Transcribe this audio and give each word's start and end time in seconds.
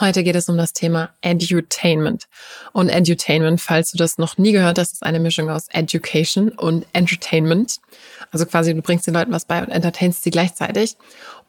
Heute 0.00 0.22
geht 0.22 0.36
es 0.36 0.48
um 0.48 0.56
das 0.56 0.72
Thema 0.72 1.10
Edutainment. 1.22 2.28
Und 2.72 2.88
Edutainment, 2.88 3.60
falls 3.60 3.90
du 3.90 3.98
das 3.98 4.16
noch 4.16 4.38
nie 4.38 4.52
gehört 4.52 4.78
hast, 4.78 4.92
ist 4.92 5.02
eine 5.02 5.18
Mischung 5.18 5.50
aus 5.50 5.66
Education 5.70 6.50
und 6.50 6.86
Entertainment. 6.92 7.78
Also 8.30 8.46
quasi 8.46 8.74
du 8.74 8.80
bringst 8.80 9.08
den 9.08 9.14
Leuten 9.14 9.32
was 9.32 9.44
bei 9.44 9.60
und 9.60 9.70
entertainst 9.70 10.22
sie 10.22 10.30
gleichzeitig. 10.30 10.96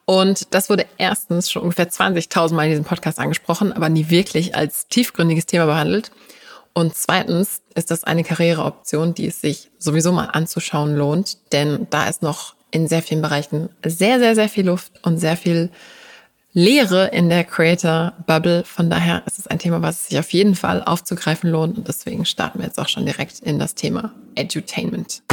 Und 0.06 0.52
das 0.56 0.72
wurde 0.72 0.88
erstens 0.98 1.52
schon 1.52 1.62
ungefähr 1.62 1.92
20.000 1.92 2.54
Mal 2.56 2.64
in 2.64 2.70
diesem 2.72 2.86
Podcast 2.86 3.20
angesprochen, 3.20 3.72
aber 3.72 3.90
nie 3.90 4.10
wirklich 4.10 4.56
als 4.56 4.88
tiefgründiges 4.88 5.46
Thema 5.46 5.68
behandelt. 5.68 6.10
Und 6.74 6.96
zweitens 6.96 7.62
ist 7.76 7.92
das 7.92 8.04
eine 8.04 8.24
Karriereoption, 8.24 9.13
die 9.13 9.28
es 9.28 9.42
sich 9.42 9.70
sowieso 9.78 10.12
mal 10.12 10.26
anzuschauen 10.26 10.96
lohnt, 10.96 11.38
denn 11.52 11.86
da 11.92 12.08
ist 12.08 12.24
noch 12.24 12.56
in 12.72 12.88
sehr 12.88 13.04
vielen 13.04 13.22
Bereichen 13.22 13.70
sehr, 13.86 14.18
sehr, 14.18 14.34
sehr 14.34 14.50
viel 14.50 14.66
Luft 14.66 14.94
und 15.04 15.20
sehr 15.20 15.38
viel 15.38 15.70
Lehre 16.59 17.07
in 17.13 17.30
der 17.30 17.45
Creator 17.45 18.12
Bubble. 18.27 18.66
Von 18.66 18.89
daher 18.89 19.23
ist 19.26 19.39
es 19.39 19.48
ein 19.48 19.59
Thema, 19.59 19.81
was 19.81 20.08
sich 20.08 20.20
auf 20.20 20.30
jeden 20.34 20.55
Fall 20.55 20.84
aufzugreifen 20.84 21.50
lohnt. 21.50 21.77
Und 21.77 21.88
deswegen 21.88 22.26
starten 22.26 22.59
wir 22.59 22.66
jetzt 22.66 22.77
auch 22.77 22.90
schon 22.90 23.05
direkt 23.05 23.40
in 23.40 23.59
das 23.59 23.76
Thema 23.76 24.12
Edutainment. 24.36 25.23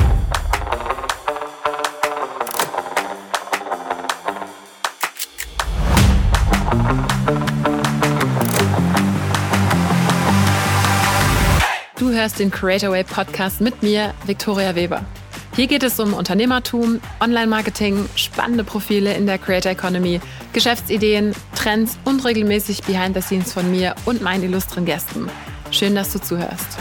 Du 11.98 12.10
hörst 12.12 12.38
den 12.38 12.52
Creator 12.52 12.92
Way 12.92 13.02
Podcast 13.02 13.60
mit 13.60 13.82
mir, 13.82 14.14
Victoria 14.26 14.76
Weber. 14.76 15.04
Hier 15.56 15.68
geht 15.68 15.82
es 15.82 15.98
um 15.98 16.12
Unternehmertum, 16.12 17.00
Online-Marketing, 17.18 18.10
spannende 18.14 18.62
Profile 18.62 19.14
in 19.14 19.24
der 19.24 19.38
Creator 19.38 19.72
Economy, 19.72 20.20
Geschäftsideen, 20.52 21.32
Trends 21.54 21.96
und 22.04 22.22
regelmäßig 22.26 22.82
Behind 22.82 23.14
the 23.14 23.22
Scenes 23.22 23.54
von 23.54 23.70
mir 23.70 23.94
und 24.04 24.20
meinen 24.20 24.44
illustren 24.44 24.84
Gästen. 24.84 25.30
Schön, 25.70 25.94
dass 25.94 26.12
du 26.12 26.20
zuhörst. 26.20 26.76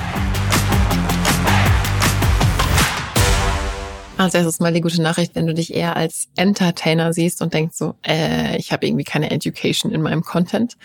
Als 4.17 4.34
erstes 4.34 4.59
mal 4.59 4.73
die 4.73 4.82
gute 4.82 5.02
Nachricht, 5.02 5.36
wenn 5.36 5.48
du 5.48 5.54
dich 5.54 5.73
eher 5.73 5.95
als 5.95 6.28
Entertainer 6.36 7.14
siehst 7.14 7.42
und 7.42 7.54
denkst 7.54 7.78
so, 7.78 7.95
äh, 8.06 8.58
ich 8.58 8.73
habe 8.73 8.86
irgendwie 8.86 9.06
keine 9.06 9.32
Education 9.32 9.94
in 9.94 10.02
meinem 10.02 10.22
Content. 10.22 10.76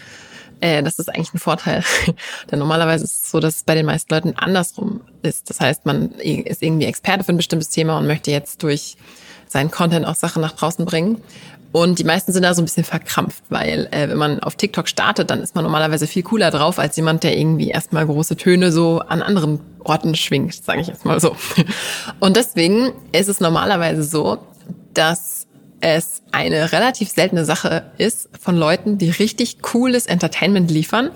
Äh, 0.61 0.83
das 0.83 0.99
ist 0.99 1.09
eigentlich 1.09 1.35
ein 1.35 1.39
Vorteil. 1.39 1.83
Denn 2.51 2.59
normalerweise 2.59 3.05
ist 3.05 3.25
es 3.25 3.31
so, 3.31 3.41
dass 3.41 3.57
es 3.57 3.63
bei 3.63 3.75
den 3.75 3.87
meisten 3.87 4.13
Leuten 4.13 4.35
andersrum 4.37 5.01
ist. 5.23 5.51
Das 5.51 5.61
heißt, 5.61 5.87
man 5.87 6.13
ist 6.13 6.63
irgendwie 6.63 6.87
Experte 6.87 7.25
für 7.25 7.33
ein 7.33 7.37
bestimmtes 7.37 7.71
Thema 7.71 7.99
und 7.99 8.07
möchte 8.07 8.31
jetzt 8.31 8.63
durch 8.63 8.97
seinen 9.49 9.71
Content 9.71 10.07
auch 10.07 10.15
Sachen 10.15 10.43
nach 10.43 10.53
draußen 10.53 10.85
bringen. 10.85 11.21
Und 11.73 12.01
die 12.01 12.05
meisten 12.05 12.33
sind 12.33 12.43
da 12.43 12.53
so 12.53 12.63
ein 12.63 12.65
bisschen 12.65 12.85
verkrampft, 12.85 13.45
weil 13.49 13.87
äh, 13.93 14.09
wenn 14.09 14.19
man 14.19 14.41
auf 14.41 14.57
TikTok 14.57 14.89
startet, 14.89 15.31
dann 15.31 15.41
ist 15.41 15.55
man 15.55 15.63
normalerweise 15.63 16.09
viel 16.09 16.25
cooler 16.25 16.51
drauf 16.51 16.81
als 16.81 16.97
jemand, 16.97 17.23
der 17.23 17.39
irgendwie 17.39 17.69
erstmal 17.69 18.07
große 18.07 18.37
Töne 18.37 18.73
so 18.73 18.99
an 19.01 19.23
anderen 19.23 19.61
Orten 19.79 20.17
schwingt, 20.17 20.55
sage 20.65 20.81
ich 20.81 20.89
jetzt 20.89 21.05
mal 21.05 21.21
so. 21.21 21.37
Und 22.21 22.37
deswegen 22.37 22.93
ist 23.13 23.29
es 23.29 23.39
normalerweise 23.39 24.03
so, 24.03 24.39
dass 24.95 25.40
es 25.81 26.23
eine 26.31 26.73
relativ 26.73 27.11
seltene 27.11 27.45
Sache 27.45 27.91
ist 27.99 28.29
von 28.39 28.57
Leuten, 28.57 28.99
die 28.99 29.11
richtig 29.11 29.63
cooles 29.63 30.07
Entertainment 30.07 30.71
liefern 30.71 31.11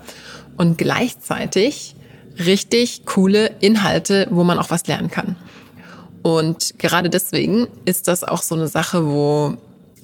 und 0.56 0.78
gleichzeitig 0.78 1.94
richtig 2.38 3.04
coole 3.06 3.46
Inhalte, 3.60 4.26
wo 4.30 4.44
man 4.44 4.58
auch 4.58 4.70
was 4.70 4.86
lernen 4.86 5.10
kann. 5.10 5.36
Und 6.22 6.78
gerade 6.78 7.10
deswegen 7.10 7.68
ist 7.84 8.08
das 8.08 8.24
auch 8.24 8.42
so 8.42 8.54
eine 8.54 8.68
Sache, 8.68 9.06
wo 9.06 9.56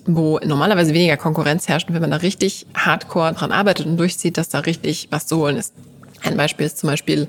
wo 0.06 0.38
normalerweise 0.44 0.94
weniger 0.94 1.19
Konkurrenz 1.19 1.69
herrscht 1.69 1.88
wenn 1.91 2.00
man 2.00 2.11
da 2.11 2.16
richtig 2.16 2.66
hardcore 2.75 3.34
dran 3.34 3.53
arbeitet 3.53 3.86
und 3.86 3.97
durchzieht, 3.97 4.38
dass 4.38 4.48
da 4.48 4.61
richtig 4.61 5.08
was 5.11 5.27
zu 5.27 5.36
holen 5.36 5.56
ist. 5.56 5.75
Ein 6.22 6.36
Beispiel 6.36 6.66
ist 6.66 6.78
zum 6.78 6.88
Beispiel 6.88 7.28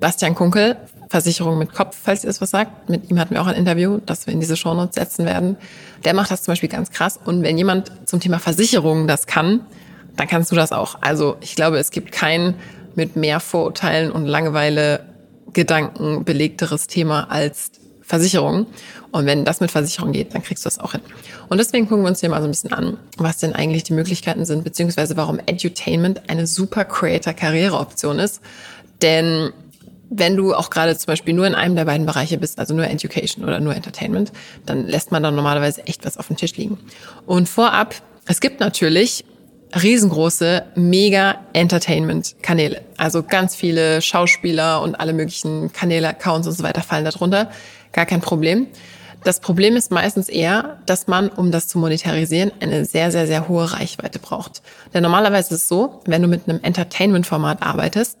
Bastian 0.00 0.34
Kunkel, 0.34 0.76
Versicherung 1.12 1.58
mit 1.58 1.74
Kopf, 1.74 1.94
falls 2.02 2.24
ihr 2.24 2.28
das 2.28 2.40
was 2.40 2.50
sagt. 2.50 2.88
Mit 2.88 3.10
ihm 3.10 3.18
hatten 3.18 3.34
wir 3.34 3.42
auch 3.42 3.46
ein 3.46 3.54
Interview, 3.54 4.00
das 4.06 4.26
wir 4.26 4.32
in 4.32 4.40
diese 4.40 4.56
Shownotes 4.56 4.94
setzen 4.94 5.26
werden. 5.26 5.58
Der 6.06 6.14
macht 6.14 6.30
das 6.30 6.42
zum 6.42 6.52
Beispiel 6.52 6.70
ganz 6.70 6.90
krass. 6.90 7.20
Und 7.22 7.42
wenn 7.42 7.58
jemand 7.58 7.92
zum 8.06 8.18
Thema 8.18 8.38
Versicherung 8.38 9.06
das 9.06 9.26
kann, 9.26 9.60
dann 10.16 10.26
kannst 10.26 10.50
du 10.50 10.56
das 10.56 10.72
auch. 10.72 10.96
Also 11.02 11.36
ich 11.42 11.54
glaube, 11.54 11.76
es 11.76 11.90
gibt 11.90 12.12
kein 12.12 12.54
mit 12.94 13.14
mehr 13.14 13.40
Vorurteilen 13.40 14.10
und 14.10 14.24
Langeweile 14.24 15.04
Gedanken 15.52 16.24
belegteres 16.24 16.86
Thema 16.86 17.30
als 17.30 17.72
Versicherung. 18.00 18.66
Und 19.10 19.26
wenn 19.26 19.44
das 19.44 19.60
mit 19.60 19.70
Versicherung 19.70 20.12
geht, 20.12 20.34
dann 20.34 20.42
kriegst 20.42 20.64
du 20.64 20.66
das 20.66 20.78
auch 20.78 20.92
hin. 20.92 21.02
Und 21.50 21.58
deswegen 21.58 21.88
gucken 21.88 22.04
wir 22.04 22.08
uns 22.08 22.20
hier 22.20 22.30
mal 22.30 22.40
so 22.40 22.48
ein 22.48 22.52
bisschen 22.52 22.72
an, 22.72 22.96
was 23.18 23.36
denn 23.36 23.54
eigentlich 23.54 23.82
die 23.82 23.92
Möglichkeiten 23.92 24.46
sind, 24.46 24.64
beziehungsweise 24.64 25.18
warum 25.18 25.38
Edutainment 25.44 26.30
eine 26.30 26.46
super 26.46 26.86
Creator-Karriereoption 26.86 28.18
ist. 28.18 28.40
Denn 29.02 29.52
wenn 30.14 30.36
du 30.36 30.54
auch 30.54 30.70
gerade 30.70 30.96
zum 30.96 31.06
Beispiel 31.06 31.34
nur 31.34 31.46
in 31.46 31.54
einem 31.54 31.74
der 31.74 31.86
beiden 31.86 32.06
Bereiche 32.06 32.38
bist, 32.38 32.58
also 32.58 32.74
nur 32.74 32.86
Education 32.86 33.44
oder 33.44 33.60
nur 33.60 33.74
Entertainment, 33.74 34.32
dann 34.66 34.86
lässt 34.86 35.10
man 35.10 35.22
dann 35.22 35.34
normalerweise 35.34 35.86
echt 35.86 36.04
was 36.04 36.18
auf 36.18 36.26
dem 36.26 36.36
Tisch 36.36 36.54
liegen. 36.56 36.78
Und 37.26 37.48
vorab, 37.48 37.94
es 38.26 38.40
gibt 38.40 38.60
natürlich 38.60 39.24
riesengroße 39.74 40.64
Mega-Entertainment-Kanäle. 40.74 42.82
Also 42.98 43.22
ganz 43.22 43.56
viele 43.56 44.02
Schauspieler 44.02 44.82
und 44.82 44.96
alle 44.96 45.14
möglichen 45.14 45.72
Kanäle, 45.72 46.08
Accounts 46.08 46.46
und 46.46 46.52
so 46.52 46.62
weiter 46.62 46.82
fallen 46.82 47.06
darunter. 47.06 47.50
Gar 47.92 48.04
kein 48.04 48.20
Problem. 48.20 48.66
Das 49.24 49.40
Problem 49.40 49.76
ist 49.76 49.92
meistens 49.92 50.28
eher, 50.28 50.78
dass 50.84 51.06
man, 51.06 51.28
um 51.28 51.52
das 51.52 51.68
zu 51.68 51.78
monetarisieren, 51.78 52.50
eine 52.60 52.84
sehr, 52.84 53.12
sehr, 53.12 53.26
sehr 53.26 53.48
hohe 53.48 53.72
Reichweite 53.72 54.18
braucht. 54.18 54.62
Denn 54.92 55.02
normalerweise 55.02 55.54
ist 55.54 55.62
es 55.62 55.68
so, 55.68 56.02
wenn 56.06 56.22
du 56.22 56.28
mit 56.28 56.48
einem 56.48 56.60
Entertainment-Format 56.62 57.62
arbeitest, 57.62 58.18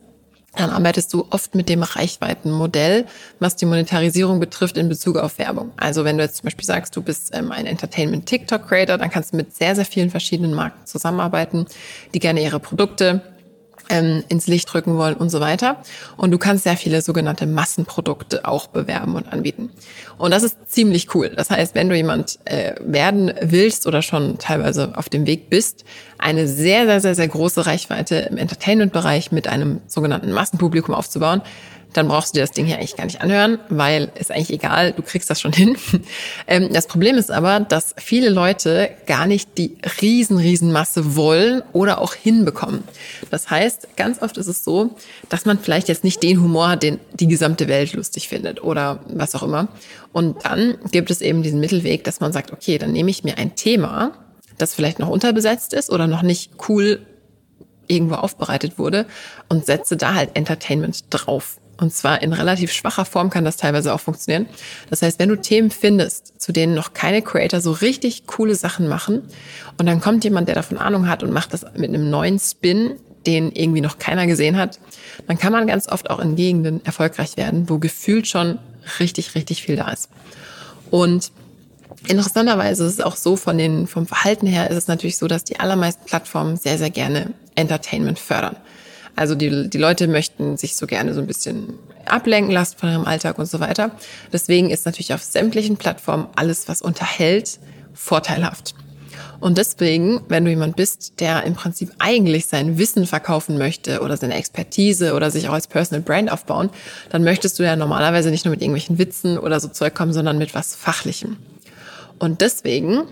dann 0.54 0.70
arbeitest 0.70 1.12
du 1.14 1.26
oft 1.30 1.54
mit 1.54 1.68
dem 1.68 1.82
Reichweitenmodell, 1.82 3.06
was 3.38 3.56
die 3.56 3.64
Monetarisierung 3.64 4.38
betrifft 4.38 4.76
in 4.76 4.88
Bezug 4.88 5.16
auf 5.16 5.38
Werbung. 5.38 5.72
Also 5.78 6.04
wenn 6.04 6.18
du 6.18 6.24
jetzt 6.24 6.36
zum 6.36 6.44
Beispiel 6.44 6.66
sagst, 6.66 6.94
du 6.94 7.02
bist 7.02 7.30
ähm, 7.34 7.52
ein 7.52 7.66
Entertainment-TikTok-Creator, 7.66 8.98
dann 8.98 9.10
kannst 9.10 9.32
du 9.32 9.36
mit 9.38 9.54
sehr, 9.54 9.74
sehr 9.74 9.86
vielen 9.86 10.10
verschiedenen 10.10 10.52
Marken 10.52 10.84
zusammenarbeiten, 10.86 11.66
die 12.12 12.18
gerne 12.18 12.42
ihre 12.42 12.60
Produkte 12.60 13.22
ähm, 13.88 14.24
ins 14.28 14.46
Licht 14.46 14.72
drücken 14.72 14.96
wollen 14.96 15.14
und 15.14 15.30
so 15.30 15.40
weiter. 15.40 15.78
Und 16.16 16.30
du 16.30 16.38
kannst 16.38 16.64
sehr 16.64 16.76
viele 16.76 17.02
sogenannte 17.02 17.46
Massenprodukte 17.46 18.44
auch 18.44 18.66
bewerben 18.66 19.14
und 19.14 19.32
anbieten. 19.32 19.70
Und 20.18 20.30
das 20.32 20.42
ist 20.42 20.56
ziemlich 20.66 21.14
cool. 21.14 21.30
Das 21.30 21.50
heißt, 21.50 21.74
wenn 21.74 21.88
du 21.88 21.96
jemand 21.96 22.38
äh, 22.44 22.74
werden 22.80 23.32
willst 23.40 23.86
oder 23.86 24.02
schon 24.02 24.38
teilweise 24.38 24.92
auf 24.96 25.08
dem 25.08 25.26
Weg 25.26 25.50
bist, 25.50 25.84
eine 26.18 26.46
sehr, 26.46 26.86
sehr, 26.86 27.00
sehr, 27.00 27.14
sehr 27.14 27.28
große 27.28 27.66
Reichweite 27.66 28.28
im 28.30 28.36
Entertainment-Bereich 28.36 29.32
mit 29.32 29.48
einem 29.48 29.80
sogenannten 29.86 30.32
Massenpublikum 30.32 30.94
aufzubauen, 30.94 31.42
dann 31.92 32.08
brauchst 32.08 32.34
du 32.34 32.38
dir 32.38 32.42
das 32.42 32.52
Ding 32.52 32.66
hier 32.66 32.76
eigentlich 32.76 32.96
gar 32.96 33.04
nicht 33.04 33.20
anhören, 33.20 33.58
weil 33.68 34.10
ist 34.14 34.30
eigentlich 34.30 34.52
egal, 34.52 34.92
du 34.92 35.02
kriegst 35.02 35.28
das 35.30 35.40
schon 35.40 35.52
hin. 35.54 35.76
Ähm, 36.46 36.72
das 36.72 36.86
Problem 36.86 37.16
ist 37.16 37.30
aber, 37.30 37.60
dass 37.60 37.94
viele 37.98 38.30
Leute 38.30 38.90
gar 39.06 39.26
nicht 39.26 39.58
die 39.58 39.76
riesen, 40.00 40.38
riesen 40.38 40.72
Masse 40.72 41.16
wollen 41.16 41.62
oder 41.72 42.00
auch 42.00 42.14
hinbekommen. 42.14 42.84
Das 43.30 43.50
heißt, 43.50 43.96
ganz 43.96 44.22
oft 44.22 44.36
ist 44.38 44.48
es 44.48 44.64
so, 44.64 44.96
dass 45.28 45.44
man 45.44 45.58
vielleicht 45.58 45.88
jetzt 45.88 46.04
nicht 46.04 46.22
den 46.22 46.40
Humor 46.42 46.70
hat, 46.70 46.82
den 46.82 46.98
die 47.14 47.28
gesamte 47.28 47.68
Welt 47.68 47.92
lustig 47.92 48.28
findet 48.28 48.62
oder 48.62 49.00
was 49.08 49.34
auch 49.34 49.42
immer. 49.42 49.68
Und 50.12 50.44
dann 50.44 50.78
gibt 50.90 51.10
es 51.10 51.20
eben 51.20 51.42
diesen 51.42 51.60
Mittelweg, 51.60 52.04
dass 52.04 52.20
man 52.20 52.32
sagt, 52.32 52.52
okay, 52.52 52.78
dann 52.78 52.92
nehme 52.92 53.10
ich 53.10 53.24
mir 53.24 53.38
ein 53.38 53.54
Thema, 53.56 54.12
das 54.58 54.74
vielleicht 54.74 54.98
noch 54.98 55.08
unterbesetzt 55.08 55.72
ist 55.74 55.90
oder 55.90 56.06
noch 56.06 56.22
nicht 56.22 56.52
cool 56.68 57.06
irgendwo 57.86 58.14
aufbereitet 58.14 58.78
wurde 58.78 59.06
und 59.48 59.66
setze 59.66 59.96
da 59.96 60.14
halt 60.14 60.30
Entertainment 60.34 61.04
drauf. 61.10 61.58
Und 61.82 61.92
zwar 61.92 62.22
in 62.22 62.32
relativ 62.32 62.70
schwacher 62.70 63.04
Form 63.04 63.28
kann 63.28 63.44
das 63.44 63.56
teilweise 63.56 63.92
auch 63.92 63.98
funktionieren. 63.98 64.46
Das 64.88 65.02
heißt, 65.02 65.18
wenn 65.18 65.28
du 65.28 65.36
Themen 65.36 65.72
findest, 65.72 66.40
zu 66.40 66.52
denen 66.52 66.74
noch 66.74 66.94
keine 66.94 67.22
Creator 67.22 67.60
so 67.60 67.72
richtig 67.72 68.28
coole 68.28 68.54
Sachen 68.54 68.86
machen, 68.86 69.22
und 69.78 69.86
dann 69.86 70.00
kommt 70.00 70.22
jemand, 70.22 70.46
der 70.46 70.54
davon 70.54 70.78
Ahnung 70.78 71.08
hat 71.08 71.24
und 71.24 71.32
macht 71.32 71.52
das 71.52 71.66
mit 71.74 71.88
einem 71.88 72.08
neuen 72.08 72.38
Spin, 72.38 73.00
den 73.26 73.50
irgendwie 73.50 73.80
noch 73.80 73.98
keiner 73.98 74.28
gesehen 74.28 74.56
hat, 74.56 74.78
dann 75.26 75.38
kann 75.38 75.50
man 75.50 75.66
ganz 75.66 75.88
oft 75.88 76.08
auch 76.08 76.20
in 76.20 76.36
Gegenden 76.36 76.84
erfolgreich 76.84 77.36
werden, 77.36 77.68
wo 77.68 77.78
gefühlt 77.78 78.28
schon 78.28 78.60
richtig, 79.00 79.34
richtig 79.34 79.64
viel 79.64 79.74
da 79.74 79.90
ist. 79.90 80.08
Und 80.92 81.32
interessanterweise 82.06 82.84
ist 82.84 82.92
es 82.92 83.00
auch 83.00 83.16
so, 83.16 83.34
von 83.34 83.58
den, 83.58 83.88
vom 83.88 84.06
Verhalten 84.06 84.46
her 84.46 84.70
ist 84.70 84.76
es 84.76 84.86
natürlich 84.86 85.18
so, 85.18 85.26
dass 85.26 85.42
die 85.42 85.58
allermeisten 85.58 86.04
Plattformen 86.04 86.56
sehr, 86.56 86.78
sehr 86.78 86.90
gerne 86.90 87.34
Entertainment 87.56 88.20
fördern. 88.20 88.56
Also 89.14 89.34
die, 89.34 89.68
die 89.68 89.78
Leute 89.78 90.08
möchten 90.08 90.56
sich 90.56 90.76
so 90.76 90.86
gerne 90.86 91.14
so 91.14 91.20
ein 91.20 91.26
bisschen 91.26 91.78
ablenken 92.06 92.52
lassen 92.52 92.78
von 92.78 92.90
ihrem 92.90 93.04
Alltag 93.04 93.38
und 93.38 93.46
so 93.46 93.60
weiter. 93.60 93.92
Deswegen 94.32 94.70
ist 94.70 94.86
natürlich 94.86 95.12
auf 95.14 95.22
sämtlichen 95.22 95.76
Plattformen 95.76 96.28
alles, 96.34 96.68
was 96.68 96.82
unterhält, 96.82 97.58
vorteilhaft. 97.94 98.74
Und 99.42 99.58
deswegen, 99.58 100.20
wenn 100.28 100.44
du 100.44 100.50
jemand 100.50 100.76
bist, 100.76 101.18
der 101.18 101.42
im 101.42 101.54
Prinzip 101.54 101.90
eigentlich 101.98 102.46
sein 102.46 102.78
Wissen 102.78 103.06
verkaufen 103.06 103.58
möchte 103.58 104.00
oder 104.00 104.16
seine 104.16 104.34
Expertise 104.34 105.14
oder 105.14 105.32
sich 105.32 105.48
auch 105.48 105.52
als 105.52 105.66
Personal 105.66 106.00
Brand 106.00 106.30
aufbauen, 106.30 106.70
dann 107.10 107.24
möchtest 107.24 107.58
du 107.58 107.64
ja 107.64 107.74
normalerweise 107.74 108.30
nicht 108.30 108.44
nur 108.44 108.52
mit 108.52 108.62
irgendwelchen 108.62 108.98
Witzen 108.98 109.38
oder 109.38 109.58
so 109.58 109.66
Zeug 109.66 109.96
kommen, 109.96 110.12
sondern 110.12 110.38
mit 110.38 110.54
was 110.54 110.76
Fachlichem. 110.76 111.38
Und 112.20 112.40
deswegen 112.40 113.02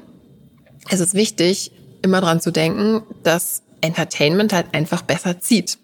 ist 0.88 1.00
es 1.00 1.14
wichtig, 1.14 1.72
immer 2.02 2.20
dran 2.20 2.40
zu 2.40 2.52
denken, 2.52 3.02
dass 3.24 3.62
Entertainment 3.80 4.52
halt 4.52 4.66
einfach 4.72 5.02
besser 5.02 5.40
zieht. 5.40 5.78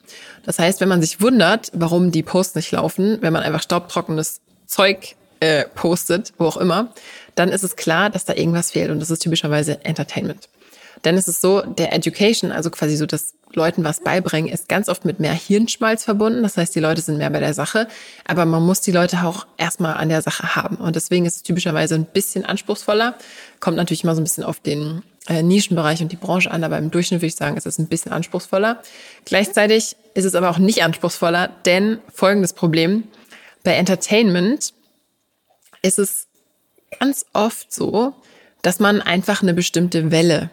Das 0.45 0.59
heißt, 0.59 0.81
wenn 0.81 0.89
man 0.89 1.01
sich 1.01 1.21
wundert, 1.21 1.71
warum 1.75 2.13
die 2.13 2.23
Posts 2.23 2.55
nicht 2.55 2.71
laufen, 2.73 3.19
wenn 3.21 3.33
man 3.33 3.43
einfach 3.43 3.63
staubtrockenes 3.63 4.41
Zeug 4.67 5.17
äh, 5.41 5.65
postet, 5.75 6.33
wo 6.39 6.47
auch 6.47 6.57
immer, 6.57 6.93
dann 7.35 7.51
ist 7.51 7.65
es 7.65 7.77
klar, 7.77 8.11
dass 8.11 8.25
da 8.25 8.35
irgendwas 8.35 8.71
fehlt 8.71 8.91
und 8.91 9.01
das 9.01 9.11
ist 9.11 9.21
typischerweise 9.21 9.85
Entertainment. 9.85 10.49
Denn 11.05 11.17
es 11.17 11.29
ist 11.29 11.41
so, 11.41 11.61
der 11.61 11.93
Education, 11.93 12.53
also 12.53 12.71
quasi 12.71 12.97
so 12.97 13.07
das 13.07 13.35
Leuten 13.53 13.85
was 13.85 14.01
beibringen, 14.01 14.53
ist 14.53 14.69
ganz 14.69 14.89
oft 14.89 15.05
mit 15.05 15.21
mehr 15.21 15.33
Hirnschmalz 15.33 16.05
verbunden. 16.05 16.43
Das 16.43 16.57
heißt, 16.57 16.75
die 16.75 16.81
Leute 16.81 17.01
sind 17.01 17.19
mehr 17.19 17.31
bei 17.31 17.41
der 17.41 17.55
Sache, 17.55 17.89
aber 18.27 18.45
man 18.45 18.63
muss 18.63 18.81
die 18.81 18.93
Leute 18.93 19.23
auch 19.25 19.47
erstmal 19.57 19.95
an 19.95 20.09
der 20.09 20.23
Sache 20.23 20.57
haben. 20.57 20.77
Und 20.77 20.97
deswegen 20.97 21.27
ist 21.27 21.37
es 21.37 21.43
typischerweise 21.43 21.95
ein 21.95 22.07
bisschen 22.07 22.45
anspruchsvoller. 22.45 23.15
Kommt 23.61 23.77
natürlich 23.77 24.05
immer 24.05 24.15
so 24.15 24.21
ein 24.21 24.25
bisschen 24.25 24.45
auf 24.45 24.61
den 24.61 25.03
äh, 25.29 25.43
Nischenbereich 25.43 26.03
und 26.03 26.13
die 26.13 26.17
Branche 26.17 26.51
an, 26.51 26.65
aber 26.65 26.79
im 26.79 26.91
Durchschnitt 26.91 27.21
würde 27.21 27.29
ich 27.29 27.37
sagen, 27.37 27.57
ist 27.57 27.67
es 27.67 27.79
ein 27.79 27.89
bisschen 27.89 28.13
anspruchsvoller. 28.13 28.83
Gleichzeitig 29.25 29.97
ist 30.15 30.25
es 30.25 30.35
aber 30.35 30.51
auch 30.51 30.59
nicht 30.59 30.83
anspruchsvoller, 30.83 31.51
denn 31.65 31.99
folgendes 32.13 32.53
Problem. 32.53 33.05
Bei 33.63 33.73
Entertainment 33.75 34.73
ist 35.83 35.99
es 35.99 36.27
ganz 36.99 37.27
oft 37.33 37.73
so, 37.73 38.15
dass 38.63 38.81
man 38.81 39.03
einfach 39.03 39.43
eine 39.43 39.55
bestimmte 39.55 40.11
Welle 40.11 40.51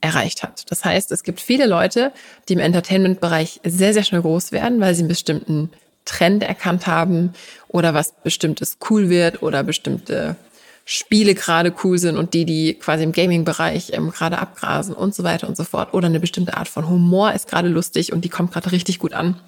erreicht 0.00 0.42
hat. 0.42 0.70
Das 0.70 0.84
heißt, 0.84 1.12
es 1.12 1.22
gibt 1.22 1.40
viele 1.40 1.66
Leute, 1.66 2.12
die 2.48 2.54
im 2.54 2.58
Entertainment-Bereich 2.58 3.60
sehr, 3.64 3.94
sehr 3.94 4.02
schnell 4.02 4.22
groß 4.22 4.52
werden, 4.52 4.80
weil 4.80 4.94
sie 4.94 5.02
einen 5.02 5.08
bestimmten 5.08 5.70
Trend 6.04 6.42
erkannt 6.42 6.86
haben 6.86 7.32
oder 7.68 7.94
was 7.94 8.12
bestimmtes 8.22 8.78
cool 8.90 9.08
wird 9.08 9.42
oder 9.42 9.62
bestimmte 9.62 10.36
Spiele 10.84 11.34
gerade 11.34 11.74
cool 11.84 11.98
sind 11.98 12.16
und 12.16 12.34
die, 12.34 12.44
die 12.44 12.74
quasi 12.74 13.04
im 13.04 13.12
Gaming-Bereich 13.12 13.92
ähm, 13.92 14.10
gerade 14.10 14.38
abgrasen 14.38 14.94
und 14.94 15.14
so 15.14 15.22
weiter 15.22 15.48
und 15.48 15.56
so 15.56 15.64
fort. 15.64 15.94
Oder 15.94 16.06
eine 16.06 16.20
bestimmte 16.20 16.56
Art 16.56 16.68
von 16.68 16.88
Humor 16.88 17.32
ist 17.32 17.48
gerade 17.48 17.68
lustig 17.68 18.12
und 18.12 18.24
die 18.24 18.28
kommt 18.28 18.52
gerade 18.52 18.72
richtig 18.72 18.98
gut 18.98 19.12
an. 19.12 19.38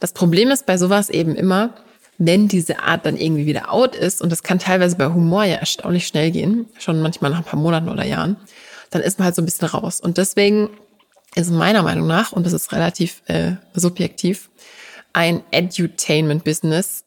Das 0.00 0.12
Problem 0.12 0.50
ist 0.50 0.66
bei 0.66 0.78
sowas 0.78 1.10
eben 1.10 1.34
immer, 1.34 1.74
wenn 2.18 2.48
diese 2.48 2.80
Art 2.80 3.06
dann 3.06 3.16
irgendwie 3.16 3.46
wieder 3.46 3.72
out 3.72 3.94
ist, 3.94 4.20
und 4.20 4.30
das 4.30 4.42
kann 4.42 4.58
teilweise 4.58 4.96
bei 4.96 5.06
Humor 5.06 5.44
ja 5.44 5.56
erstaunlich 5.56 6.06
schnell 6.06 6.30
gehen, 6.30 6.66
schon 6.78 7.00
manchmal 7.00 7.30
nach 7.30 7.38
ein 7.38 7.44
paar 7.44 7.60
Monaten 7.60 7.88
oder 7.88 8.04
Jahren, 8.04 8.36
dann 8.90 9.02
ist 9.02 9.18
man 9.18 9.26
halt 9.26 9.34
so 9.34 9.42
ein 9.42 9.44
bisschen 9.44 9.68
raus. 9.68 10.00
Und 10.00 10.18
deswegen 10.18 10.70
ist 11.34 11.50
meiner 11.50 11.82
Meinung 11.82 12.06
nach, 12.06 12.32
und 12.32 12.44
das 12.44 12.52
ist 12.52 12.72
relativ 12.72 13.22
äh, 13.26 13.52
subjektiv, 13.74 14.50
ein 15.12 15.42
Edutainment-Business 15.50 17.04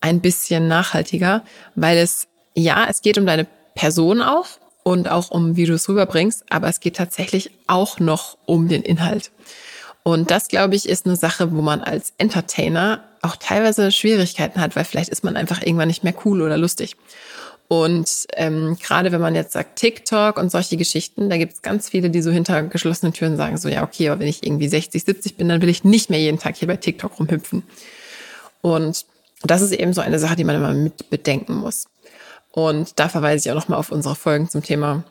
ein 0.00 0.20
bisschen 0.20 0.66
nachhaltiger, 0.66 1.44
weil 1.74 1.98
es, 1.98 2.26
ja, 2.54 2.86
es 2.88 3.02
geht 3.02 3.18
um 3.18 3.26
deine 3.26 3.46
Person 3.74 4.22
auch 4.22 4.46
und 4.82 5.08
auch 5.08 5.30
um, 5.30 5.56
wie 5.56 5.66
du 5.66 5.74
es 5.74 5.88
rüberbringst, 5.88 6.44
aber 6.50 6.68
es 6.68 6.80
geht 6.80 6.96
tatsächlich 6.96 7.50
auch 7.66 7.98
noch 7.98 8.36
um 8.46 8.68
den 8.68 8.82
Inhalt. 8.82 9.30
Und 10.02 10.30
das, 10.30 10.48
glaube 10.48 10.74
ich, 10.74 10.88
ist 10.88 11.06
eine 11.06 11.16
Sache, 11.16 11.52
wo 11.52 11.60
man 11.60 11.80
als 11.82 12.14
Entertainer 12.18 13.04
auch 13.22 13.36
teilweise 13.36 13.92
Schwierigkeiten 13.92 14.60
hat, 14.60 14.74
weil 14.74 14.84
vielleicht 14.84 15.10
ist 15.10 15.24
man 15.24 15.36
einfach 15.36 15.62
irgendwann 15.62 15.88
nicht 15.88 16.04
mehr 16.04 16.14
cool 16.24 16.40
oder 16.40 16.56
lustig. 16.56 16.96
Und 17.68 18.26
ähm, 18.32 18.76
gerade 18.82 19.12
wenn 19.12 19.20
man 19.20 19.36
jetzt 19.36 19.52
sagt 19.52 19.76
TikTok 19.78 20.38
und 20.38 20.50
solche 20.50 20.76
Geschichten, 20.76 21.30
da 21.30 21.36
gibt 21.36 21.52
es 21.52 21.62
ganz 21.62 21.88
viele, 21.88 22.10
die 22.10 22.20
so 22.20 22.32
hinter 22.32 22.64
geschlossenen 22.64 23.12
Türen 23.12 23.36
sagen, 23.36 23.58
so 23.58 23.68
ja, 23.68 23.84
okay, 23.84 24.08
aber 24.08 24.20
wenn 24.20 24.26
ich 24.26 24.44
irgendwie 24.44 24.66
60, 24.66 25.04
70 25.04 25.36
bin, 25.36 25.48
dann 25.48 25.62
will 25.62 25.68
ich 25.68 25.84
nicht 25.84 26.10
mehr 26.10 26.18
jeden 26.18 26.40
Tag 26.40 26.56
hier 26.56 26.66
bei 26.66 26.76
TikTok 26.76 27.20
rumhüpfen. 27.20 27.62
Und 28.60 29.06
das 29.44 29.62
ist 29.62 29.72
eben 29.72 29.92
so 29.92 30.00
eine 30.00 30.18
Sache, 30.18 30.34
die 30.34 30.42
man 30.42 30.56
immer 30.56 30.72
mit 30.72 31.10
bedenken 31.10 31.54
muss. 31.54 31.86
Und 32.52 32.98
da 32.98 33.08
verweise 33.08 33.48
ich 33.48 33.52
auch 33.52 33.56
nochmal 33.56 33.78
auf 33.78 33.92
unsere 33.92 34.16
Folgen 34.16 34.48
zum 34.48 34.62
Thema, 34.62 35.04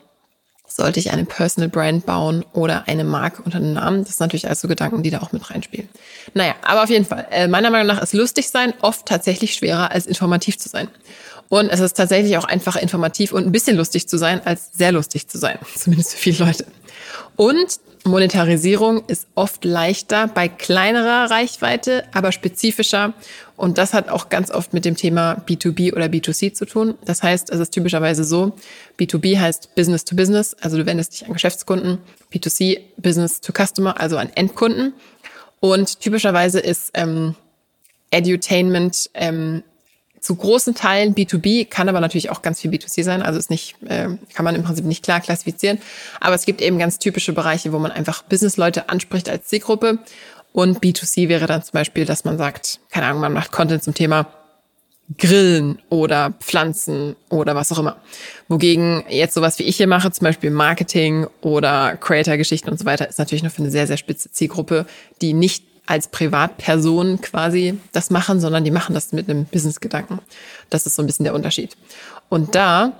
sollte 0.66 1.00
ich 1.00 1.10
eine 1.10 1.24
Personal 1.24 1.68
Brand 1.68 2.06
bauen 2.06 2.44
oder 2.52 2.86
eine 2.86 3.04
Marke 3.04 3.42
unter 3.42 3.58
einem 3.58 3.72
Namen? 3.72 4.04
Das 4.04 4.16
sind 4.16 4.20
natürlich 4.20 4.48
also 4.48 4.68
Gedanken, 4.68 5.02
die 5.02 5.10
da 5.10 5.20
auch 5.20 5.32
mit 5.32 5.50
reinspielen. 5.50 5.88
Naja, 6.34 6.54
aber 6.62 6.84
auf 6.84 6.90
jeden 6.90 7.04
Fall, 7.04 7.26
äh, 7.30 7.48
meiner 7.48 7.70
Meinung 7.70 7.88
nach 7.88 8.02
ist 8.02 8.12
lustig 8.12 8.50
sein 8.50 8.72
oft 8.80 9.06
tatsächlich 9.06 9.54
schwerer 9.54 9.90
als 9.90 10.06
informativ 10.06 10.58
zu 10.58 10.68
sein. 10.68 10.88
Und 11.50 11.68
es 11.68 11.80
ist 11.80 11.94
tatsächlich 11.94 12.38
auch 12.38 12.44
einfach 12.44 12.76
informativ 12.76 13.32
und 13.32 13.44
ein 13.44 13.52
bisschen 13.52 13.76
lustig 13.76 14.08
zu 14.08 14.16
sein, 14.16 14.40
als 14.46 14.70
sehr 14.72 14.92
lustig 14.92 15.28
zu 15.28 15.36
sein. 15.36 15.58
Zumindest 15.76 16.12
für 16.12 16.18
viele 16.18 16.46
Leute. 16.46 16.64
Und 17.34 17.80
Monetarisierung 18.04 19.04
ist 19.06 19.26
oft 19.34 19.64
leichter 19.64 20.28
bei 20.28 20.48
kleinerer 20.48 21.28
Reichweite, 21.28 22.04
aber 22.12 22.30
spezifischer. 22.30 23.14
Und 23.56 23.78
das 23.78 23.92
hat 23.94 24.08
auch 24.08 24.28
ganz 24.28 24.52
oft 24.52 24.72
mit 24.72 24.84
dem 24.84 24.96
Thema 24.96 25.42
B2B 25.46 25.92
oder 25.92 26.06
B2C 26.06 26.54
zu 26.54 26.66
tun. 26.66 26.94
Das 27.04 27.24
heißt, 27.24 27.50
es 27.50 27.58
ist 27.58 27.70
typischerweise 27.70 28.22
so, 28.22 28.52
B2B 28.98 29.38
heißt 29.38 29.74
Business 29.74 30.04
to 30.04 30.14
Business, 30.14 30.54
also 30.60 30.76
du 30.76 30.86
wendest 30.86 31.14
dich 31.14 31.26
an 31.26 31.32
Geschäftskunden, 31.32 31.98
B2C 32.32 32.80
Business 32.96 33.40
to 33.40 33.52
Customer, 33.52 34.00
also 34.00 34.18
an 34.18 34.30
Endkunden. 34.34 34.94
Und 35.58 35.98
typischerweise 35.98 36.60
ist 36.60 36.92
ähm, 36.94 37.34
Edutainment 38.12 39.10
ähm, 39.14 39.64
zu 40.20 40.36
großen 40.36 40.74
Teilen 40.74 41.14
B2B, 41.14 41.68
kann 41.68 41.88
aber 41.88 42.00
natürlich 42.00 42.30
auch 42.30 42.42
ganz 42.42 42.60
viel 42.60 42.70
B2C 42.70 43.02
sein. 43.02 43.22
Also 43.22 43.38
ist 43.38 43.50
nicht, 43.50 43.76
äh, 43.86 44.08
kann 44.34 44.44
man 44.44 44.54
im 44.54 44.62
Prinzip 44.62 44.84
nicht 44.84 45.02
klar 45.02 45.20
klassifizieren. 45.20 45.78
Aber 46.20 46.34
es 46.34 46.44
gibt 46.44 46.60
eben 46.60 46.78
ganz 46.78 46.98
typische 46.98 47.32
Bereiche, 47.32 47.72
wo 47.72 47.78
man 47.78 47.90
einfach 47.90 48.22
Businessleute 48.22 48.88
anspricht 48.88 49.28
als 49.28 49.46
Zielgruppe. 49.46 49.98
Und 50.52 50.80
B2C 50.80 51.28
wäre 51.28 51.46
dann 51.46 51.62
zum 51.62 51.72
Beispiel, 51.72 52.04
dass 52.04 52.24
man 52.24 52.36
sagt, 52.36 52.80
keine 52.90 53.06
Ahnung, 53.06 53.20
man 53.20 53.32
macht 53.32 53.52
Content 53.52 53.82
zum 53.82 53.94
Thema 53.94 54.26
Grillen 55.18 55.80
oder 55.88 56.34
Pflanzen 56.38 57.16
oder 57.30 57.54
was 57.54 57.72
auch 57.72 57.78
immer. 57.78 57.96
Wogegen 58.48 59.04
jetzt 59.08 59.34
sowas 59.34 59.58
wie 59.58 59.64
ich 59.64 59.76
hier 59.76 59.88
mache, 59.88 60.10
zum 60.12 60.24
Beispiel 60.24 60.50
Marketing 60.50 61.26
oder 61.40 61.96
Creator-Geschichten 61.96 62.70
und 62.70 62.78
so 62.78 62.84
weiter, 62.84 63.08
ist 63.08 63.18
natürlich 63.18 63.42
nur 63.42 63.50
für 63.50 63.62
eine 63.62 63.70
sehr, 63.70 63.86
sehr 63.86 63.96
spitze 63.96 64.30
Zielgruppe, 64.30 64.86
die 65.20 65.32
nicht 65.32 65.64
als 65.90 66.06
Privatperson 66.06 67.20
quasi 67.20 67.76
das 67.90 68.10
machen, 68.10 68.40
sondern 68.40 68.62
die 68.62 68.70
machen 68.70 68.94
das 68.94 69.10
mit 69.12 69.28
einem 69.28 69.44
Business-Gedanken. 69.44 70.20
Das 70.70 70.86
ist 70.86 70.94
so 70.94 71.02
ein 71.02 71.06
bisschen 71.06 71.24
der 71.24 71.34
Unterschied. 71.34 71.76
Und 72.28 72.54
da 72.54 72.92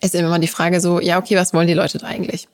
ist 0.00 0.14
immer 0.14 0.38
die 0.38 0.46
Frage 0.46 0.80
so, 0.80 1.00
ja, 1.00 1.18
okay, 1.18 1.34
was 1.34 1.52
wollen 1.52 1.66
die 1.66 1.74
Leute 1.74 1.98
da 1.98 2.06
eigentlich? 2.06 2.46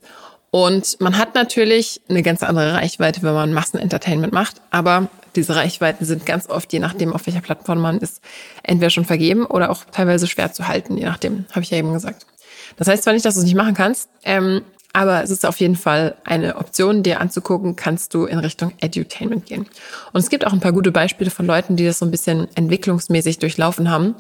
Und 0.51 0.99
man 1.01 1.19
hat 1.19 1.35
natürlich 1.35 2.01
eine 2.09 2.23
ganz 2.23 2.43
andere 2.43 2.73
Reichweite, 2.73 3.23
wenn 3.23 3.35
man 3.35 3.53
Massenentertainment 3.53 4.33
macht, 4.33 4.63
aber 4.71 5.09
diese 5.35 5.55
Reichweiten 5.55 6.07
sind 6.07 6.25
ganz 6.25 6.49
oft, 6.49 6.73
je 6.73 6.79
nachdem, 6.79 7.13
auf 7.13 7.27
welcher 7.27 7.43
Plattform 7.43 7.81
man 7.81 7.99
ist, 7.99 8.23
entweder 8.63 8.89
schon 8.89 9.05
vergeben 9.05 9.45
oder 9.45 9.71
auch 9.71 9.85
teilweise 9.93 10.27
schwer 10.27 10.55
zu 10.55 10.67
halten, 10.69 10.97
je 10.97 11.05
nachdem, 11.05 11.45
habe 11.51 11.61
ich 11.61 11.71
ja 11.71 11.77
eben 11.77 11.93
gesagt. 11.93 12.25
Das 12.79 12.89
heißt 12.89 13.03
zwar 13.03 13.13
nicht, 13.13 13.27
dass 13.27 13.35
du 13.35 13.41
es 13.41 13.45
nicht 13.45 13.57
machen 13.57 13.75
kannst, 13.75 14.09
ähm, 14.25 14.63
aber 14.97 15.23
es 15.23 15.29
ist 15.29 15.45
auf 15.45 15.61
jeden 15.61 15.77
Fall 15.77 16.17
eine 16.25 16.57
Option, 16.57 17.03
dir 17.03 17.21
anzugucken, 17.21 17.77
kannst 17.77 18.15
du 18.15 18.25
in 18.25 18.39
Richtung 18.39 18.73
Edutainment 18.81 19.45
gehen. 19.45 19.67
Und 20.15 20.21
es 20.21 20.31
gibt 20.31 20.47
auch 20.47 20.55
ein 20.55 20.61
paar 20.61 20.73
gute 20.73 20.91
Beispiele 20.91 21.31
von 21.31 21.45
Leuten, 21.45 21.77
die 21.77 21.85
das 21.85 21.99
so 21.99 22.07
ein 22.07 22.11
bisschen 22.11 22.49
entwicklungsmäßig 22.55 23.39
durchlaufen 23.39 23.91
haben. 23.91 24.15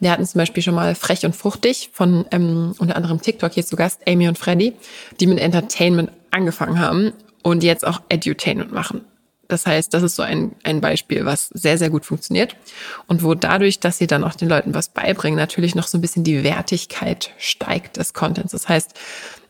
Wir 0.00 0.10
hatten 0.10 0.26
zum 0.26 0.40
Beispiel 0.40 0.64
schon 0.64 0.74
mal 0.74 0.96
Frech 0.96 1.24
und 1.24 1.36
Fruchtig 1.36 1.90
von 1.92 2.24
ähm, 2.32 2.74
unter 2.80 2.96
anderem 2.96 3.22
TikTok 3.22 3.52
hier 3.52 3.64
zu 3.64 3.76
Gast, 3.76 4.00
Amy 4.08 4.26
und 4.26 4.36
Freddy, 4.36 4.72
die 5.20 5.28
mit 5.28 5.38
Entertainment 5.38 6.10
angefangen 6.32 6.80
haben 6.80 7.12
und 7.44 7.62
jetzt 7.62 7.86
auch 7.86 8.00
Edutainment 8.08 8.72
machen. 8.72 9.02
Das 9.46 9.64
heißt, 9.64 9.94
das 9.94 10.02
ist 10.02 10.16
so 10.16 10.24
ein, 10.24 10.56
ein 10.64 10.80
Beispiel, 10.80 11.24
was 11.24 11.50
sehr, 11.54 11.78
sehr 11.78 11.88
gut 11.88 12.04
funktioniert 12.04 12.56
und 13.06 13.22
wo 13.22 13.34
dadurch, 13.34 13.78
dass 13.78 13.96
sie 13.98 14.08
dann 14.08 14.24
auch 14.24 14.34
den 14.34 14.48
Leuten 14.48 14.74
was 14.74 14.88
beibringen, 14.88 15.38
natürlich 15.38 15.76
noch 15.76 15.86
so 15.86 15.98
ein 15.98 16.00
bisschen 16.00 16.24
die 16.24 16.42
Wertigkeit 16.42 17.30
steigt 17.38 17.96
des 17.96 18.12
Contents. 18.12 18.50
Das 18.50 18.68
heißt, 18.68 18.94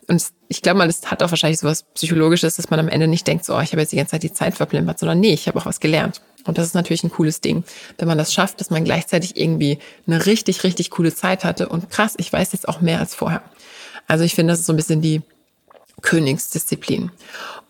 und 0.08 0.22
ich 0.48 0.62
glaube 0.62 0.78
mal, 0.78 0.86
das 0.86 1.10
hat 1.10 1.22
auch 1.22 1.30
wahrscheinlich 1.30 1.58
so 1.58 1.66
was 1.66 1.82
Psychologisches, 1.94 2.56
dass 2.56 2.70
man 2.70 2.78
am 2.78 2.88
Ende 2.88 3.08
nicht 3.08 3.26
denkt, 3.26 3.44
so, 3.44 3.56
oh, 3.56 3.60
ich 3.60 3.72
habe 3.72 3.80
jetzt 3.80 3.92
die 3.92 3.96
ganze 3.96 4.12
Zeit 4.12 4.22
die 4.22 4.32
Zeit 4.32 4.54
verplempert, 4.54 4.98
sondern 4.98 5.18
nee, 5.20 5.32
ich 5.32 5.48
habe 5.48 5.58
auch 5.58 5.66
was 5.66 5.80
gelernt. 5.80 6.20
Und 6.44 6.58
das 6.58 6.66
ist 6.66 6.74
natürlich 6.74 7.02
ein 7.02 7.10
cooles 7.10 7.40
Ding, 7.40 7.64
wenn 7.98 8.06
man 8.06 8.18
das 8.18 8.32
schafft, 8.32 8.60
dass 8.60 8.70
man 8.70 8.84
gleichzeitig 8.84 9.36
irgendwie 9.36 9.78
eine 10.06 10.26
richtig, 10.26 10.62
richtig 10.62 10.90
coole 10.90 11.12
Zeit 11.12 11.44
hatte 11.44 11.68
und 11.68 11.90
krass, 11.90 12.14
ich 12.18 12.32
weiß 12.32 12.52
jetzt 12.52 12.68
auch 12.68 12.80
mehr 12.80 13.00
als 13.00 13.14
vorher. 13.14 13.42
Also 14.06 14.22
ich 14.22 14.34
finde, 14.34 14.52
das 14.52 14.60
ist 14.60 14.66
so 14.66 14.72
ein 14.72 14.76
bisschen 14.76 15.00
die 15.00 15.22
Königsdisziplin. 16.02 17.10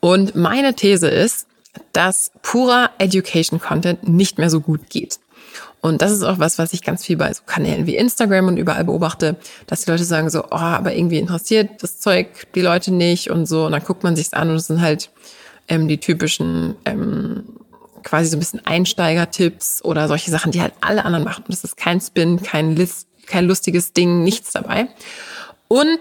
Und 0.00 0.35
meine 0.35 0.75
These 0.75 1.09
ist, 1.09 1.47
dass 1.93 2.33
purer 2.43 2.90
Education 2.99 3.61
Content 3.61 4.09
nicht 4.09 4.38
mehr 4.38 4.50
so 4.50 4.61
gut 4.61 4.90
geht. 4.90 5.19
Und 5.87 6.02
das 6.02 6.11
ist 6.11 6.25
auch 6.25 6.40
was, 6.40 6.59
was 6.59 6.73
ich 6.73 6.83
ganz 6.83 7.05
viel 7.05 7.16
bei 7.16 7.33
so 7.33 7.43
Kanälen 7.47 7.87
wie 7.87 7.97
Instagram 7.97 8.49
und 8.49 8.57
überall 8.57 8.85
beobachte, 8.85 9.37
dass 9.69 9.85
die 9.85 9.90
Leute 9.90 10.05
sagen 10.05 10.31
so, 10.31 10.43
oh, 10.45 10.57
aber 10.57 10.95
irgendwie 10.95 11.19
interessiert 11.19 11.83
das 11.83 12.00
Zeug 12.00 12.26
die 12.55 12.61
Leute 12.61 12.93
nicht 12.93 13.31
und 13.31 13.47
so. 13.47 13.66
Und 13.66 13.73
dann 13.73 13.85
guckt 13.85 14.02
man 14.02 14.16
sich's 14.16 14.33
an 14.33 14.50
und 14.50 14.57
es 14.57 14.66
sind 14.66 14.81
halt 14.81 15.11
ähm, 15.69 15.87
die 15.87 15.99
typischen 15.99 16.75
ähm, 16.85 17.45
quasi 18.02 18.28
so 18.28 18.37
ein 18.37 18.40
bisschen 18.40 18.66
Einsteiger-Tipps 18.66 19.85
oder 19.85 20.09
solche 20.09 20.33
Sachen, 20.33 20.50
die 20.50 20.61
halt 20.61 20.75
alle 20.81 21.05
anderen 21.05 21.25
machen. 21.25 21.45
Und 21.45 21.52
das 21.52 21.62
ist 21.62 21.76
kein 21.76 22.00
Spin, 22.00 22.43
kein, 22.43 22.75
List, 22.75 23.07
kein 23.26 23.45
lustiges 23.45 23.93
Ding, 23.93 24.25
nichts 24.25 24.52
dabei. 24.52 24.88
Und 25.69 26.00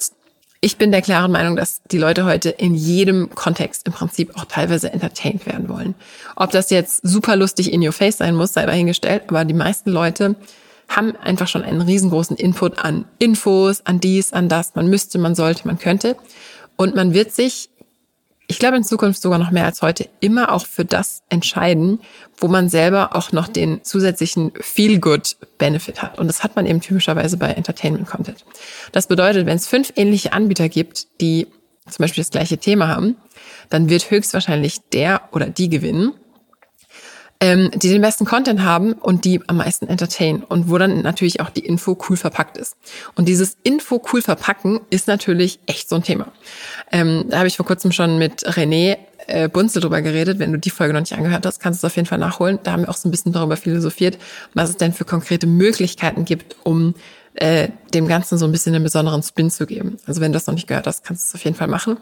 ich 0.65 0.77
bin 0.77 0.91
der 0.91 1.03
klaren 1.03 1.31
Meinung, 1.31 1.55
dass 1.55 1.83
die 1.91 1.99
Leute 1.99 2.25
heute 2.25 2.49
in 2.49 2.73
jedem 2.73 3.29
Kontext 3.29 3.85
im 3.85 3.93
Prinzip 3.93 4.35
auch 4.35 4.45
teilweise 4.45 4.91
entertained 4.91 5.45
werden 5.45 5.69
wollen. 5.69 5.93
Ob 6.35 6.49
das 6.49 6.71
jetzt 6.71 7.01
super 7.03 7.35
lustig 7.35 7.71
in 7.71 7.85
your 7.85 7.91
face 7.91 8.17
sein 8.17 8.33
muss, 8.33 8.53
sei 8.53 8.65
dahingestellt, 8.65 9.25
aber 9.27 9.45
die 9.45 9.53
meisten 9.53 9.91
Leute 9.91 10.35
haben 10.87 11.15
einfach 11.17 11.47
schon 11.47 11.61
einen 11.61 11.81
riesengroßen 11.81 12.35
Input 12.35 12.79
an 12.79 13.05
Infos, 13.19 13.85
an 13.85 13.99
dies, 13.99 14.33
an 14.33 14.49
das. 14.49 14.73
Man 14.73 14.87
müsste, 14.87 15.19
man 15.19 15.35
sollte, 15.35 15.67
man 15.67 15.77
könnte. 15.77 16.15
Und 16.77 16.95
man 16.95 17.13
wird 17.13 17.31
sich 17.31 17.69
ich 18.47 18.59
glaube 18.59 18.77
in 18.77 18.83
Zukunft 18.83 19.21
sogar 19.21 19.39
noch 19.39 19.51
mehr 19.51 19.65
als 19.65 19.81
heute, 19.81 20.09
immer 20.19 20.51
auch 20.51 20.65
für 20.65 20.85
das 20.85 21.23
entscheiden, 21.29 21.99
wo 22.37 22.47
man 22.47 22.69
selber 22.69 23.15
auch 23.15 23.31
noch 23.31 23.47
den 23.47 23.83
zusätzlichen 23.83 24.51
Feel-Good-Benefit 24.59 26.01
hat. 26.01 26.19
Und 26.19 26.27
das 26.27 26.43
hat 26.43 26.55
man 26.55 26.65
eben 26.65 26.81
typischerweise 26.81 27.37
bei 27.37 27.47
Entertainment-Content. 27.47 28.45
Das 28.91 29.07
bedeutet, 29.07 29.45
wenn 29.45 29.57
es 29.57 29.67
fünf 29.67 29.93
ähnliche 29.95 30.33
Anbieter 30.33 30.69
gibt, 30.69 31.07
die 31.21 31.47
zum 31.89 32.03
Beispiel 32.03 32.23
das 32.23 32.31
gleiche 32.31 32.57
Thema 32.57 32.87
haben, 32.87 33.15
dann 33.69 33.89
wird 33.89 34.09
höchstwahrscheinlich 34.11 34.81
der 34.93 35.29
oder 35.31 35.47
die 35.47 35.69
gewinnen, 35.69 36.13
ähm, 37.45 37.69
die 37.75 37.89
den 37.89 38.01
besten 38.01 38.25
Content 38.25 38.63
haben 38.63 38.93
und 38.93 39.23
die 39.23 39.39
am 39.45 39.57
meisten 39.57 39.87
entertain 39.87 40.41
und 40.43 40.67
wo 40.67 40.79
dann 40.79 41.03
natürlich 41.03 41.41
auch 41.41 41.51
die 41.51 41.63
Info 41.63 41.95
cool 42.09 42.17
verpackt 42.17 42.57
ist. 42.57 42.75
Und 43.13 43.27
dieses 43.27 43.55
Info 43.61 44.01
cool 44.11 44.23
verpacken 44.23 44.79
ist 44.89 45.07
natürlich 45.07 45.59
echt 45.67 45.87
so 45.87 45.95
ein 45.97 46.01
Thema. 46.01 46.31
Ähm, 46.91 47.25
da 47.29 47.37
habe 47.37 47.47
ich 47.47 47.55
vor 47.55 47.67
kurzem 47.67 47.91
schon 47.91 48.17
mit 48.17 48.47
René 48.47 48.97
äh, 49.27 49.47
Bunzel 49.47 49.79
drüber 49.79 50.01
geredet. 50.01 50.39
Wenn 50.39 50.53
du 50.53 50.57
die 50.57 50.71
Folge 50.71 50.93
noch 50.93 51.01
nicht 51.01 51.13
angehört 51.13 51.45
hast, 51.45 51.59
kannst 51.59 51.83
du 51.83 51.85
es 51.85 51.91
auf 51.91 51.95
jeden 51.95 52.07
Fall 52.07 52.17
nachholen. 52.17 52.57
Da 52.63 52.71
haben 52.71 52.81
wir 52.81 52.89
auch 52.89 52.97
so 52.97 53.07
ein 53.07 53.11
bisschen 53.11 53.31
darüber 53.31 53.57
philosophiert, 53.57 54.17
was 54.55 54.71
es 54.71 54.77
denn 54.77 54.91
für 54.91 55.05
konkrete 55.05 55.45
Möglichkeiten 55.45 56.25
gibt, 56.25 56.55
um 56.63 56.95
äh, 57.35 57.69
dem 57.93 58.07
Ganzen 58.07 58.37
so 58.37 58.45
ein 58.45 58.51
bisschen 58.51 58.75
einen 58.75 58.83
besonderen 58.83 59.21
Spin 59.21 59.51
zu 59.51 59.65
geben. 59.65 59.97
Also 60.05 60.21
wenn 60.21 60.31
du 60.31 60.37
das 60.37 60.47
noch 60.47 60.53
nicht 60.53 60.67
gehört 60.67 60.87
hast, 60.87 61.03
kannst 61.03 61.25
du 61.25 61.27
es 61.29 61.35
auf 61.35 61.43
jeden 61.43 61.55
Fall 61.55 61.67
machen. 61.67 61.97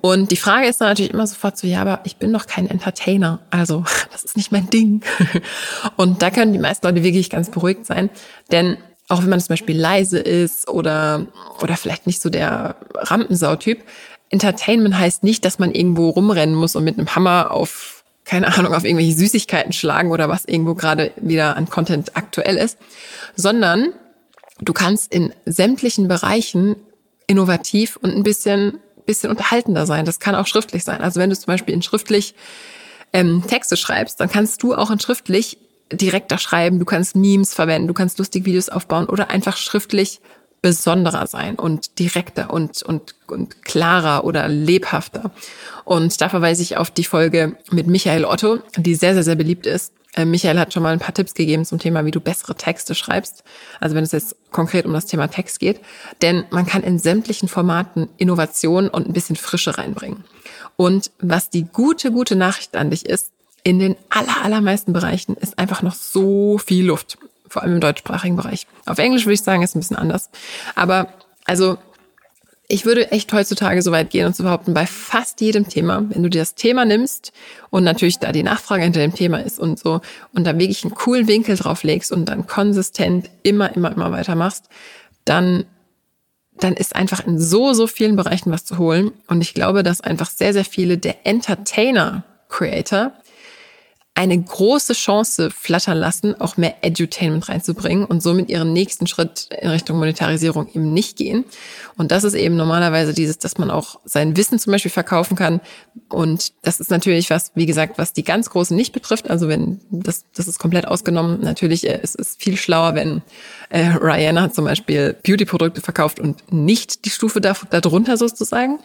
Und 0.00 0.30
die 0.30 0.36
Frage 0.36 0.66
ist 0.66 0.80
dann 0.80 0.88
natürlich 0.88 1.12
immer 1.12 1.26
sofort 1.26 1.56
so, 1.56 1.66
ja, 1.66 1.80
aber 1.80 2.00
ich 2.04 2.16
bin 2.16 2.32
doch 2.32 2.46
kein 2.46 2.68
Entertainer. 2.68 3.40
Also 3.50 3.84
das 4.12 4.24
ist 4.24 4.36
nicht 4.36 4.52
mein 4.52 4.68
Ding. 4.70 5.02
Und 5.96 6.22
da 6.22 6.30
können 6.30 6.52
die 6.52 6.58
meisten 6.58 6.86
Leute 6.86 7.02
wirklich 7.02 7.30
ganz 7.30 7.50
beruhigt 7.50 7.86
sein. 7.86 8.10
Denn 8.50 8.76
auch 9.08 9.22
wenn 9.22 9.30
man 9.30 9.40
zum 9.40 9.48
Beispiel 9.48 9.78
leise 9.78 10.18
ist 10.18 10.68
oder, 10.68 11.26
oder 11.62 11.76
vielleicht 11.76 12.06
nicht 12.06 12.20
so 12.22 12.30
der 12.30 12.76
Rampensau-Typ, 12.94 13.82
Entertainment 14.30 14.98
heißt 14.98 15.22
nicht, 15.22 15.44
dass 15.44 15.58
man 15.58 15.72
irgendwo 15.72 16.10
rumrennen 16.10 16.54
muss 16.54 16.74
und 16.76 16.84
mit 16.84 16.98
einem 16.98 17.14
Hammer 17.14 17.50
auf, 17.50 18.04
keine 18.24 18.56
Ahnung, 18.56 18.74
auf 18.74 18.84
irgendwelche 18.84 19.12
Süßigkeiten 19.12 19.72
schlagen 19.72 20.10
oder 20.10 20.28
was 20.28 20.44
irgendwo 20.44 20.74
gerade 20.74 21.12
wieder 21.16 21.56
an 21.56 21.68
Content 21.68 22.16
aktuell 22.16 22.56
ist, 22.56 22.78
sondern 23.36 23.92
du 24.60 24.72
kannst 24.72 25.12
in 25.12 25.32
sämtlichen 25.46 26.08
Bereichen 26.08 26.76
innovativ 27.26 27.96
und 27.96 28.14
ein 28.14 28.22
bisschen, 28.22 28.78
bisschen 29.06 29.30
unterhaltender 29.30 29.86
sein. 29.86 30.04
Das 30.04 30.20
kann 30.20 30.34
auch 30.34 30.46
schriftlich 30.46 30.84
sein. 30.84 31.00
Also 31.00 31.20
wenn 31.20 31.30
du 31.30 31.36
zum 31.36 31.46
Beispiel 31.46 31.74
in 31.74 31.82
schriftlich 31.82 32.34
ähm, 33.12 33.44
Texte 33.46 33.76
schreibst, 33.76 34.20
dann 34.20 34.30
kannst 34.30 34.62
du 34.62 34.74
auch 34.74 34.90
in 34.90 35.00
schriftlich 35.00 35.58
direkter 35.92 36.38
schreiben. 36.38 36.78
Du 36.78 36.84
kannst 36.84 37.16
Memes 37.16 37.54
verwenden, 37.54 37.88
du 37.88 37.94
kannst 37.94 38.18
lustige 38.18 38.46
Videos 38.46 38.68
aufbauen 38.68 39.06
oder 39.06 39.30
einfach 39.30 39.56
schriftlich 39.56 40.20
besonderer 40.62 41.26
sein 41.26 41.56
und 41.56 41.98
direkter 41.98 42.50
und, 42.50 42.82
und, 42.82 43.14
und 43.26 43.64
klarer 43.64 44.24
oder 44.24 44.48
lebhafter. 44.48 45.30
Und 45.84 46.18
da 46.22 46.30
verweise 46.30 46.62
ich 46.62 46.78
auf 46.78 46.90
die 46.90 47.04
Folge 47.04 47.58
mit 47.70 47.86
Michael 47.86 48.24
Otto, 48.24 48.60
die 48.78 48.94
sehr, 48.94 49.12
sehr, 49.12 49.24
sehr 49.24 49.34
beliebt 49.34 49.66
ist. 49.66 49.92
Äh, 50.16 50.24
Michael 50.24 50.58
hat 50.58 50.72
schon 50.72 50.82
mal 50.82 50.92
ein 50.92 50.98
paar 50.98 51.14
Tipps 51.14 51.34
gegeben 51.34 51.64
zum 51.64 51.78
Thema, 51.78 52.04
wie 52.04 52.10
du 52.10 52.20
bessere 52.20 52.54
Texte 52.54 52.94
schreibst. 52.94 53.44
Also 53.80 53.94
wenn 53.94 54.04
es 54.04 54.12
jetzt 54.12 54.36
konkret 54.50 54.86
um 54.86 54.92
das 54.92 55.06
Thema 55.06 55.28
Text 55.28 55.60
geht. 55.60 55.80
Denn 56.22 56.44
man 56.50 56.66
kann 56.66 56.82
in 56.82 56.98
sämtlichen 56.98 57.48
Formaten 57.48 58.08
Innovation 58.16 58.88
und 58.88 59.06
ein 59.06 59.12
bisschen 59.12 59.36
Frische 59.36 59.76
reinbringen. 59.76 60.24
Und 60.76 61.10
was 61.18 61.50
die 61.50 61.64
gute, 61.64 62.10
gute 62.10 62.36
Nachricht 62.36 62.76
an 62.76 62.90
dich 62.90 63.06
ist, 63.06 63.30
in 63.62 63.78
den 63.78 63.96
aller, 64.10 64.44
allermeisten 64.44 64.92
Bereichen 64.92 65.36
ist 65.36 65.58
einfach 65.58 65.82
noch 65.82 65.94
so 65.94 66.58
viel 66.58 66.84
Luft. 66.84 67.18
Vor 67.48 67.62
allem 67.62 67.74
im 67.74 67.80
deutschsprachigen 67.80 68.36
Bereich. 68.36 68.66
Auf 68.84 68.98
Englisch 68.98 69.24
würde 69.24 69.34
ich 69.34 69.42
sagen, 69.42 69.62
ist 69.62 69.74
ein 69.74 69.80
bisschen 69.80 69.96
anders. 69.96 70.30
Aber 70.74 71.08
also 71.44 71.78
ich 72.74 72.84
würde 72.84 73.12
echt 73.12 73.32
heutzutage 73.32 73.80
so 73.82 73.92
weit 73.92 74.10
gehen 74.10 74.26
und 74.26 74.34
zu 74.34 74.42
behaupten, 74.42 74.74
bei 74.74 74.84
fast 74.84 75.40
jedem 75.40 75.68
Thema, 75.68 76.02
wenn 76.08 76.24
du 76.24 76.28
dir 76.28 76.40
das 76.40 76.56
Thema 76.56 76.84
nimmst 76.84 77.32
und 77.70 77.84
natürlich 77.84 78.18
da 78.18 78.32
die 78.32 78.42
Nachfrage 78.42 78.82
hinter 78.82 78.98
dem 78.98 79.14
Thema 79.14 79.38
ist 79.38 79.60
und 79.60 79.78
so 79.78 80.00
und 80.32 80.44
da 80.44 80.58
wirklich 80.58 80.82
einen 80.82 80.92
coolen 80.92 81.28
Winkel 81.28 81.54
drauf 81.54 81.84
legst 81.84 82.10
und 82.10 82.24
dann 82.24 82.48
konsistent 82.48 83.30
immer, 83.44 83.76
immer, 83.76 83.92
immer 83.92 84.10
weitermachst, 84.10 84.64
dann, 85.24 85.66
dann 86.58 86.72
ist 86.72 86.96
einfach 86.96 87.24
in 87.24 87.38
so, 87.38 87.74
so 87.74 87.86
vielen 87.86 88.16
Bereichen 88.16 88.50
was 88.50 88.64
zu 88.64 88.76
holen. 88.76 89.12
Und 89.28 89.40
ich 89.40 89.54
glaube, 89.54 89.84
dass 89.84 90.00
einfach 90.00 90.28
sehr, 90.28 90.52
sehr 90.52 90.64
viele 90.64 90.98
der 90.98 91.24
Entertainer-Creator 91.24 93.12
eine 94.16 94.40
große 94.40 94.92
Chance 94.92 95.50
flattern 95.50 95.98
lassen, 95.98 96.40
auch 96.40 96.56
mehr 96.56 96.76
Edutainment 96.82 97.48
reinzubringen 97.48 98.04
und 98.04 98.22
somit 98.22 98.48
ihren 98.48 98.72
nächsten 98.72 99.08
Schritt 99.08 99.48
in 99.60 99.68
Richtung 99.70 99.98
Monetarisierung 99.98 100.68
eben 100.68 100.92
nicht 100.92 101.16
gehen. 101.16 101.44
Und 101.96 102.12
das 102.12 102.22
ist 102.22 102.34
eben 102.34 102.56
normalerweise 102.56 103.12
dieses, 103.12 103.38
dass 103.38 103.58
man 103.58 103.72
auch 103.72 103.98
sein 104.04 104.36
Wissen 104.36 104.60
zum 104.60 104.72
Beispiel 104.72 104.92
verkaufen 104.92 105.36
kann. 105.36 105.60
Und 106.08 106.52
das 106.62 106.78
ist 106.78 106.92
natürlich 106.92 107.28
was, 107.30 107.50
wie 107.56 107.66
gesagt, 107.66 107.98
was 107.98 108.12
die 108.12 108.22
ganz 108.22 108.50
Großen 108.50 108.76
nicht 108.76 108.92
betrifft. 108.92 109.28
Also 109.28 109.48
wenn 109.48 109.80
das, 109.90 110.24
das 110.32 110.46
ist 110.46 110.60
komplett 110.60 110.86
ausgenommen. 110.86 111.40
Natürlich 111.40 111.84
äh, 111.88 111.98
es 112.00 112.14
ist 112.14 112.40
viel 112.40 112.56
schlauer, 112.56 112.94
wenn 112.94 113.22
äh, 113.70 113.80
Rihanna 114.00 114.52
zum 114.52 114.64
Beispiel 114.64 115.16
Beauty-Produkte 115.24 115.80
verkauft 115.80 116.20
und 116.20 116.52
nicht 116.52 117.04
die 117.04 117.10
Stufe 117.10 117.40
da, 117.40 117.54
darunter 117.70 118.16
sozusagen. 118.16 118.78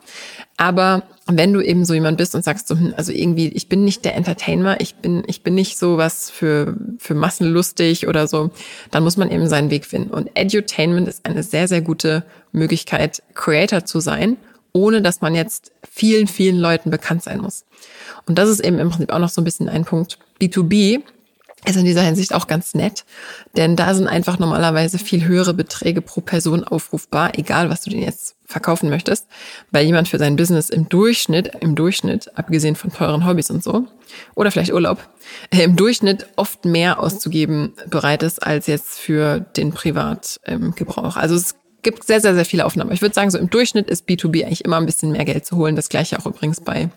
Aber 0.60 1.04
wenn 1.25 1.54
du 1.54 1.62
eben 1.62 1.86
so 1.86 1.94
jemand 1.94 2.18
bist 2.18 2.36
und 2.36 2.44
sagst 2.44 2.68
so, 2.68 2.75
hm, 2.75 2.94
also 2.98 3.13
irgendwie, 3.13 3.48
ich 3.48 3.70
bin 3.70 3.86
nicht 3.86 4.04
der 4.04 4.16
Entertainer, 4.16 4.82
ich 4.82 4.96
bin, 4.96 5.24
ich 5.25 5.42
bin 5.42 5.56
nicht 5.56 5.78
so 5.78 5.98
was 5.98 6.30
für, 6.30 6.75
für 6.98 7.16
massenlustig 7.16 8.10
oder 8.10 8.28
so, 8.28 8.51
dann 8.92 9.04
muss 9.04 9.16
man 9.16 9.32
eben 9.32 9.48
seinen 9.48 9.70
Weg 9.70 9.86
finden. 9.86 10.12
Und 10.12 10.30
Edutainment 10.34 11.08
ist 11.08 11.25
eine 11.25 11.44
sehr, 11.44 11.70
sehr 11.70 11.80
gute 11.80 12.25
Möglichkeit, 12.51 13.24
Creator 13.36 13.86
zu 13.86 14.01
sein, 14.01 14.36
ohne 14.74 15.01
dass 15.01 15.22
man 15.22 15.34
jetzt 15.34 15.72
vielen, 15.89 16.28
vielen 16.28 16.60
Leuten 16.60 16.92
bekannt 16.92 17.24
sein 17.24 17.39
muss. 17.39 17.63
Und 18.25 18.38
das 18.38 18.50
ist 18.50 18.60
eben 18.60 18.80
im 18.80 18.89
Prinzip 18.89 19.13
auch 19.13 19.20
noch 19.20 19.30
so 19.30 19.39
ein 19.39 19.46
bisschen 19.46 19.70
ein 19.70 19.86
Punkt. 19.86 20.20
B2B 20.42 21.04
ist 21.66 21.75
in 21.75 21.86
dieser 21.86 22.01
Hinsicht 22.01 22.34
auch 22.34 22.48
ganz 22.48 22.74
nett, 22.74 23.06
denn 23.58 23.75
da 23.75 23.94
sind 23.94 24.08
einfach 24.08 24.39
normalerweise 24.39 24.98
viel 24.98 25.25
höhere 25.25 25.54
Beträge 25.54 26.01
pro 26.01 26.22
Person 26.22 26.63
aufrufbar, 26.63 27.38
egal 27.38 27.70
was 27.70 27.82
du 27.82 27.89
denn 27.89 28.01
jetzt 28.01 28.36
verkaufen 28.46 28.89
möchtest, 28.89 29.28
weil 29.72 29.86
jemand 29.86 30.08
für 30.08 30.18
sein 30.18 30.36
Business 30.36 30.70
im 30.70 30.89
Durchschnitt, 30.89 31.51
im 31.60 31.75
Durchschnitt, 31.75 32.36
abgesehen 32.38 32.75
von 32.75 32.92
teuren 32.92 33.28
Hobbys 33.28 33.51
und 33.51 33.63
so, 33.63 33.86
oder 34.36 34.51
vielleicht 34.51 34.74
Urlaub, 34.74 34.98
äh, 35.51 35.63
im 35.63 35.75
Durchschnitt 35.75 36.28
oft 36.36 36.66
mehr 36.66 37.00
auszugeben 37.00 37.74
bereit 37.88 38.24
ist 38.24 38.42
als 38.42 38.68
jetzt 38.68 39.00
für 39.00 39.39
den 39.39 39.72
Privatgebrauch. 39.72 41.16
Also 41.16 41.36
es 41.36 41.56
gibt 41.82 42.06
sehr, 42.06 42.22
sehr, 42.22 42.34
sehr 42.34 42.46
viele 42.46 42.66
Aufnahmen. 42.66 42.92
Ich 42.92 43.01
würde 43.01 43.16
sagen, 43.16 43.30
so 43.30 43.38
im 43.38 43.50
Durchschnitt 43.50 43.89
ist 43.89 44.08
B2B 44.08 44.46
eigentlich 44.46 44.66
immer 44.66 44.78
ein 44.78 44.86
bisschen 44.86 45.12
mehr 45.12 45.25
Geld 45.25 45.46
zu 45.46 45.56
holen. 45.58 45.75
Das 45.75 45.89
gleiche 45.89 46.18
auch 46.18 46.25
übrigens 46.25 46.62
bei 46.62 46.89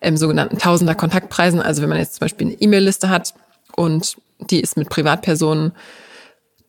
ähm, 0.00 0.16
sogenannten 0.16 0.58
Tausender 0.58 0.94
Kontaktpreisen. 0.94 1.60
Also 1.60 1.82
wenn 1.82 1.88
man 1.88 1.98
jetzt 1.98 2.14
zum 2.14 2.20
Beispiel 2.20 2.48
eine 2.48 2.56
E-Mail-Liste 2.60 3.08
hat 3.08 3.34
und 3.80 4.16
die 4.38 4.60
ist 4.60 4.76
mit 4.76 4.88
Privatpersonen 4.88 5.72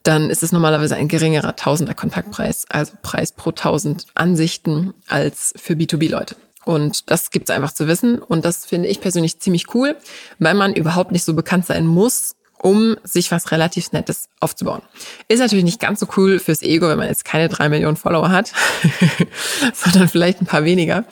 dann 0.03 0.29
ist 0.31 0.41
es 0.41 0.51
normalerweise 0.51 0.95
ein 0.95 1.07
geringerer 1.07 1.55
Tausender 1.55 1.93
Kontaktpreis, 1.93 2.65
also 2.69 2.93
Preis 3.03 3.31
pro 3.31 3.51
tausend 3.51 4.07
Ansichten 4.15 4.93
als 5.07 5.53
für 5.57 5.73
B2B-Leute. 5.73 6.35
Und 6.65 7.11
das 7.11 7.29
gibt's 7.29 7.51
einfach 7.51 7.71
zu 7.71 7.87
wissen. 7.87 8.19
Und 8.19 8.45
das 8.45 8.65
finde 8.65 8.89
ich 8.89 8.99
persönlich 8.99 9.39
ziemlich 9.39 9.73
cool, 9.75 9.95
weil 10.39 10.55
man 10.55 10.73
überhaupt 10.73 11.11
nicht 11.11 11.23
so 11.23 11.33
bekannt 11.33 11.65
sein 11.65 11.85
muss, 11.85 12.35
um 12.61 12.95
sich 13.03 13.31
was 13.31 13.51
relativ 13.51 13.91
Nettes 13.91 14.29
aufzubauen. 14.39 14.83
Ist 15.27 15.39
natürlich 15.39 15.65
nicht 15.65 15.79
ganz 15.79 15.99
so 15.99 16.07
cool 16.15 16.37
fürs 16.37 16.61
Ego, 16.61 16.87
wenn 16.89 16.97
man 16.97 17.07
jetzt 17.07 17.25
keine 17.25 17.49
drei 17.49 17.69
Millionen 17.69 17.97
Follower 17.97 18.29
hat, 18.29 18.53
sondern 19.73 20.07
vielleicht 20.07 20.41
ein 20.41 20.45
paar 20.45 20.63
weniger. 20.63 21.05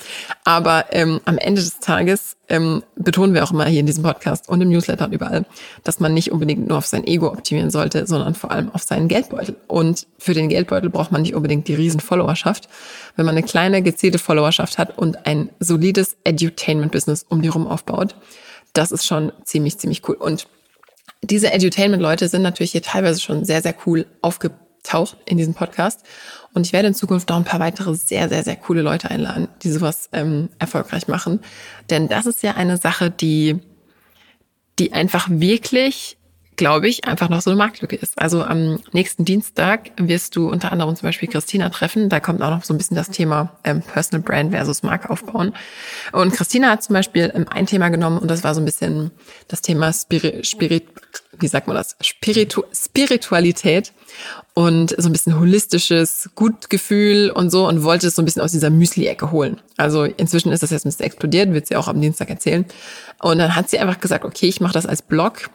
Aber 0.43 0.85
ähm, 0.91 1.19
am 1.25 1.39
Ende 1.39 1.61
des 1.61 1.79
Tages 1.79 2.35
ähm, 2.49 2.83
betonen 2.95 3.33
wir 3.33 3.43
auch 3.43 3.51
immer 3.51 3.65
hier 3.65 3.79
in 3.79 3.87
diesem 3.87 4.03
Podcast 4.03 4.47
und 4.47 4.61
im 4.61 4.69
Newsletter 4.69 5.05
und 5.05 5.11
überall, 5.11 5.45
dass 5.83 5.99
man 5.99 6.13
nicht 6.13 6.31
unbedingt 6.31 6.67
nur 6.67 6.77
auf 6.77 6.85
sein 6.85 7.05
Ego 7.05 7.27
optimieren 7.27 7.71
sollte, 7.71 8.05
sondern 8.05 8.35
vor 8.35 8.51
allem 8.51 8.69
auf 8.71 8.83
seinen 8.83 9.07
Geldbeutel. 9.07 9.55
Und 9.67 10.05
für 10.19 10.35
den 10.35 10.49
Geldbeutel 10.49 10.91
braucht 10.91 11.11
man 11.11 11.23
nicht 11.23 11.33
unbedingt 11.33 11.67
die 11.67 11.75
riesen 11.75 11.99
Followerschaft. 11.99 12.69
Wenn 13.15 13.25
man 13.25 13.35
eine 13.35 13.45
kleine, 13.45 13.81
gezielte 13.81 14.19
Followerschaft 14.19 14.77
hat 14.77 14.97
und 14.99 15.25
ein 15.25 15.49
solides 15.59 16.15
Edutainment-Business 16.23 17.25
um 17.27 17.41
die 17.41 17.49
rum 17.49 17.65
aufbaut, 17.67 18.15
das 18.73 18.91
ist 18.91 19.07
schon 19.07 19.31
ziemlich, 19.45 19.79
ziemlich 19.79 20.07
cool. 20.07 20.15
Und 20.15 20.47
diese 21.23 21.51
Edutainment-Leute 21.51 22.27
sind 22.27 22.41
natürlich 22.41 22.71
hier 22.71 22.81
teilweise 22.81 23.19
schon 23.19 23.45
sehr, 23.45 23.61
sehr 23.61 23.75
cool 23.85 24.05
aufgetaucht 24.21 25.17
in 25.25 25.37
diesem 25.37 25.53
Podcast. 25.53 26.01
Und 26.53 26.65
ich 26.65 26.73
werde 26.73 26.87
in 26.87 26.93
Zukunft 26.93 27.29
noch 27.29 27.37
ein 27.37 27.43
paar 27.43 27.59
weitere 27.59 27.93
sehr, 27.95 28.29
sehr, 28.29 28.43
sehr 28.43 28.55
coole 28.55 28.81
Leute 28.81 29.09
einladen, 29.11 29.47
die 29.61 29.71
sowas 29.71 30.09
ähm, 30.13 30.49
erfolgreich 30.59 31.07
machen. 31.07 31.41
Denn 31.89 32.07
das 32.07 32.25
ist 32.25 32.41
ja 32.43 32.55
eine 32.55 32.77
Sache, 32.77 33.11
die, 33.11 33.59
die 34.79 34.93
einfach 34.93 35.27
wirklich 35.29 36.17
glaube 36.59 36.89
ich, 36.89 37.05
einfach 37.05 37.29
noch 37.29 37.39
so 37.39 37.51
eine 37.51 37.57
Marktlücke 37.57 37.95
ist. 37.95 38.21
Also 38.21 38.43
am 38.43 38.81
nächsten 38.91 39.23
Dienstag 39.23 39.91
wirst 39.95 40.35
du 40.35 40.49
unter 40.49 40.73
anderem 40.73 40.93
zum 40.93 41.07
Beispiel 41.07 41.29
Christina 41.29 41.69
treffen. 41.69 42.09
Da 42.09 42.19
kommt 42.19 42.41
auch 42.41 42.49
noch 42.49 42.65
so 42.65 42.73
ein 42.73 42.77
bisschen 42.77 42.97
das 42.97 43.09
Thema 43.09 43.57
ähm, 43.63 43.81
Personal 43.81 44.21
Brand 44.21 44.51
versus 44.51 44.83
Marke 44.83 45.09
aufbauen. 45.09 45.53
Und 46.11 46.33
Christina 46.33 46.71
hat 46.71 46.83
zum 46.83 46.95
Beispiel 46.95 47.31
ähm, 47.33 47.45
ein 47.49 47.65
Thema 47.65 47.87
genommen 47.87 48.17
und 48.17 48.29
das 48.29 48.43
war 48.43 48.53
so 48.53 48.59
ein 48.59 48.65
bisschen 48.65 49.11
das 49.47 49.61
Thema 49.61 49.93
Spirit, 49.93 50.45
Spirit 50.45 50.83
wie 51.39 51.47
sagt 51.47 51.67
man 51.67 51.77
das, 51.77 51.95
Spiritu 52.01 52.63
Spiritualität 52.73 53.93
und 54.53 54.93
so 54.97 55.07
ein 55.07 55.13
bisschen 55.13 55.39
holistisches 55.39 56.29
Gutgefühl 56.35 57.31
und 57.31 57.51
so 57.51 57.69
und 57.69 57.83
wollte 57.83 58.07
es 58.07 58.15
so 58.15 58.21
ein 58.21 58.25
bisschen 58.25 58.41
aus 58.41 58.51
dieser 58.51 58.69
Müsli-Ecke 58.69 59.31
holen. 59.31 59.61
Also 59.77 60.03
inzwischen 60.03 60.51
ist 60.51 60.61
das 60.61 60.71
jetzt 60.71 60.85
ein 60.85 60.89
bisschen 60.89 61.05
explodiert, 61.05 61.53
wird 61.53 61.67
sie 61.67 61.77
auch 61.77 61.87
am 61.87 62.01
Dienstag 62.01 62.29
erzählen. 62.29 62.65
Und 63.21 63.37
dann 63.37 63.55
hat 63.55 63.69
sie 63.69 63.79
einfach 63.79 64.01
gesagt, 64.01 64.25
okay, 64.25 64.47
ich 64.47 64.59
mache 64.59 64.73
das 64.73 64.85
als 64.85 65.01
Blog 65.01 65.49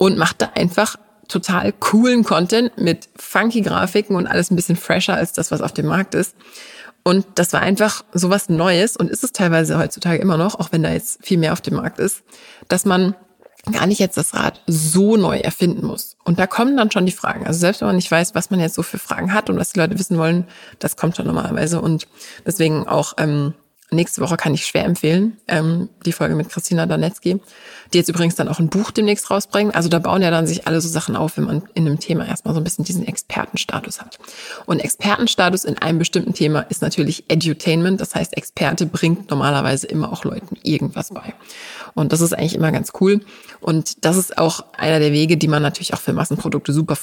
und 0.00 0.16
mache 0.16 0.34
da 0.38 0.46
einfach 0.54 0.96
total 1.28 1.72
coolen 1.72 2.24
Content 2.24 2.78
mit 2.78 3.10
funky 3.16 3.60
Grafiken 3.60 4.16
und 4.16 4.26
alles 4.26 4.50
ein 4.50 4.56
bisschen 4.56 4.76
fresher 4.76 5.14
als 5.14 5.34
das, 5.34 5.50
was 5.50 5.60
auf 5.60 5.72
dem 5.72 5.86
Markt 5.86 6.14
ist. 6.14 6.34
Und 7.02 7.26
das 7.34 7.52
war 7.52 7.60
einfach 7.60 8.02
sowas 8.14 8.48
Neues 8.48 8.96
und 8.96 9.10
ist 9.10 9.22
es 9.24 9.32
teilweise 9.32 9.78
heutzutage 9.78 10.18
immer 10.18 10.38
noch, 10.38 10.58
auch 10.58 10.72
wenn 10.72 10.82
da 10.82 10.90
jetzt 10.90 11.24
viel 11.24 11.36
mehr 11.36 11.52
auf 11.52 11.60
dem 11.60 11.74
Markt 11.74 11.98
ist, 11.98 12.22
dass 12.68 12.86
man 12.86 13.14
gar 13.72 13.86
nicht 13.86 13.98
jetzt 13.98 14.16
das 14.16 14.32
Rad 14.32 14.62
so 14.66 15.18
neu 15.18 15.36
erfinden 15.36 15.86
muss. 15.86 16.16
Und 16.24 16.38
da 16.38 16.46
kommen 16.46 16.78
dann 16.78 16.90
schon 16.90 17.04
die 17.04 17.12
Fragen. 17.12 17.46
Also 17.46 17.60
selbst 17.60 17.82
wenn 17.82 17.88
man 17.88 17.96
nicht 17.96 18.10
weiß, 18.10 18.34
was 18.34 18.48
man 18.48 18.58
jetzt 18.58 18.74
so 18.74 18.82
für 18.82 18.98
Fragen 18.98 19.34
hat 19.34 19.50
und 19.50 19.58
was 19.58 19.72
die 19.72 19.80
Leute 19.80 19.98
wissen 19.98 20.16
wollen, 20.16 20.46
das 20.78 20.96
kommt 20.96 21.14
schon 21.14 21.26
normalerweise. 21.26 21.82
Und 21.82 22.08
deswegen 22.46 22.88
auch 22.88 23.12
ähm, 23.18 23.52
nächste 23.90 24.20
Woche 24.20 24.36
kann 24.36 24.54
ich 24.54 24.66
schwer 24.66 24.84
empfehlen, 24.84 25.36
ähm, 25.48 25.88
die 26.04 26.12
Folge 26.12 26.34
mit 26.34 26.48
Christina 26.48 26.86
Danetzky, 26.86 27.40
die 27.92 27.98
jetzt 27.98 28.08
übrigens 28.08 28.34
dann 28.36 28.48
auch 28.48 28.58
ein 28.58 28.68
Buch 28.68 28.90
demnächst 28.90 29.30
rausbringen. 29.30 29.74
Also 29.74 29.88
da 29.88 29.98
bauen 29.98 30.22
ja 30.22 30.30
dann 30.30 30.46
sich 30.46 30.66
alle 30.66 30.80
so 30.80 30.88
Sachen 30.88 31.16
auf, 31.16 31.36
wenn 31.36 31.44
man 31.44 31.62
in 31.74 31.86
einem 31.86 31.98
Thema 31.98 32.26
erstmal 32.26 32.54
so 32.54 32.60
ein 32.60 32.64
bisschen 32.64 32.84
diesen 32.84 33.06
Expertenstatus 33.06 34.00
hat. 34.00 34.18
Und 34.66 34.80
Expertenstatus 34.80 35.64
in 35.64 35.78
einem 35.78 35.98
bestimmten 35.98 36.34
Thema 36.34 36.60
ist 36.60 36.82
natürlich 36.82 37.24
Edutainment. 37.28 38.00
Das 38.00 38.14
heißt, 38.14 38.36
Experte 38.36 38.86
bringt 38.86 39.30
normalerweise 39.30 39.86
immer 39.86 40.12
auch 40.12 40.24
Leuten 40.24 40.56
irgendwas 40.62 41.10
bei. 41.10 41.34
Und 41.94 42.12
das 42.12 42.20
ist 42.20 42.32
eigentlich 42.32 42.54
immer 42.54 42.72
ganz 42.72 42.92
cool. 43.00 43.20
Und 43.60 44.04
das 44.04 44.16
ist 44.16 44.38
auch 44.38 44.64
einer 44.76 45.00
der 45.00 45.12
Wege, 45.12 45.36
die 45.36 45.48
man 45.48 45.62
natürlich 45.62 45.94
auch 45.94 46.00
für 46.00 46.12
Massenprodukte 46.12 46.72
super 46.72 46.96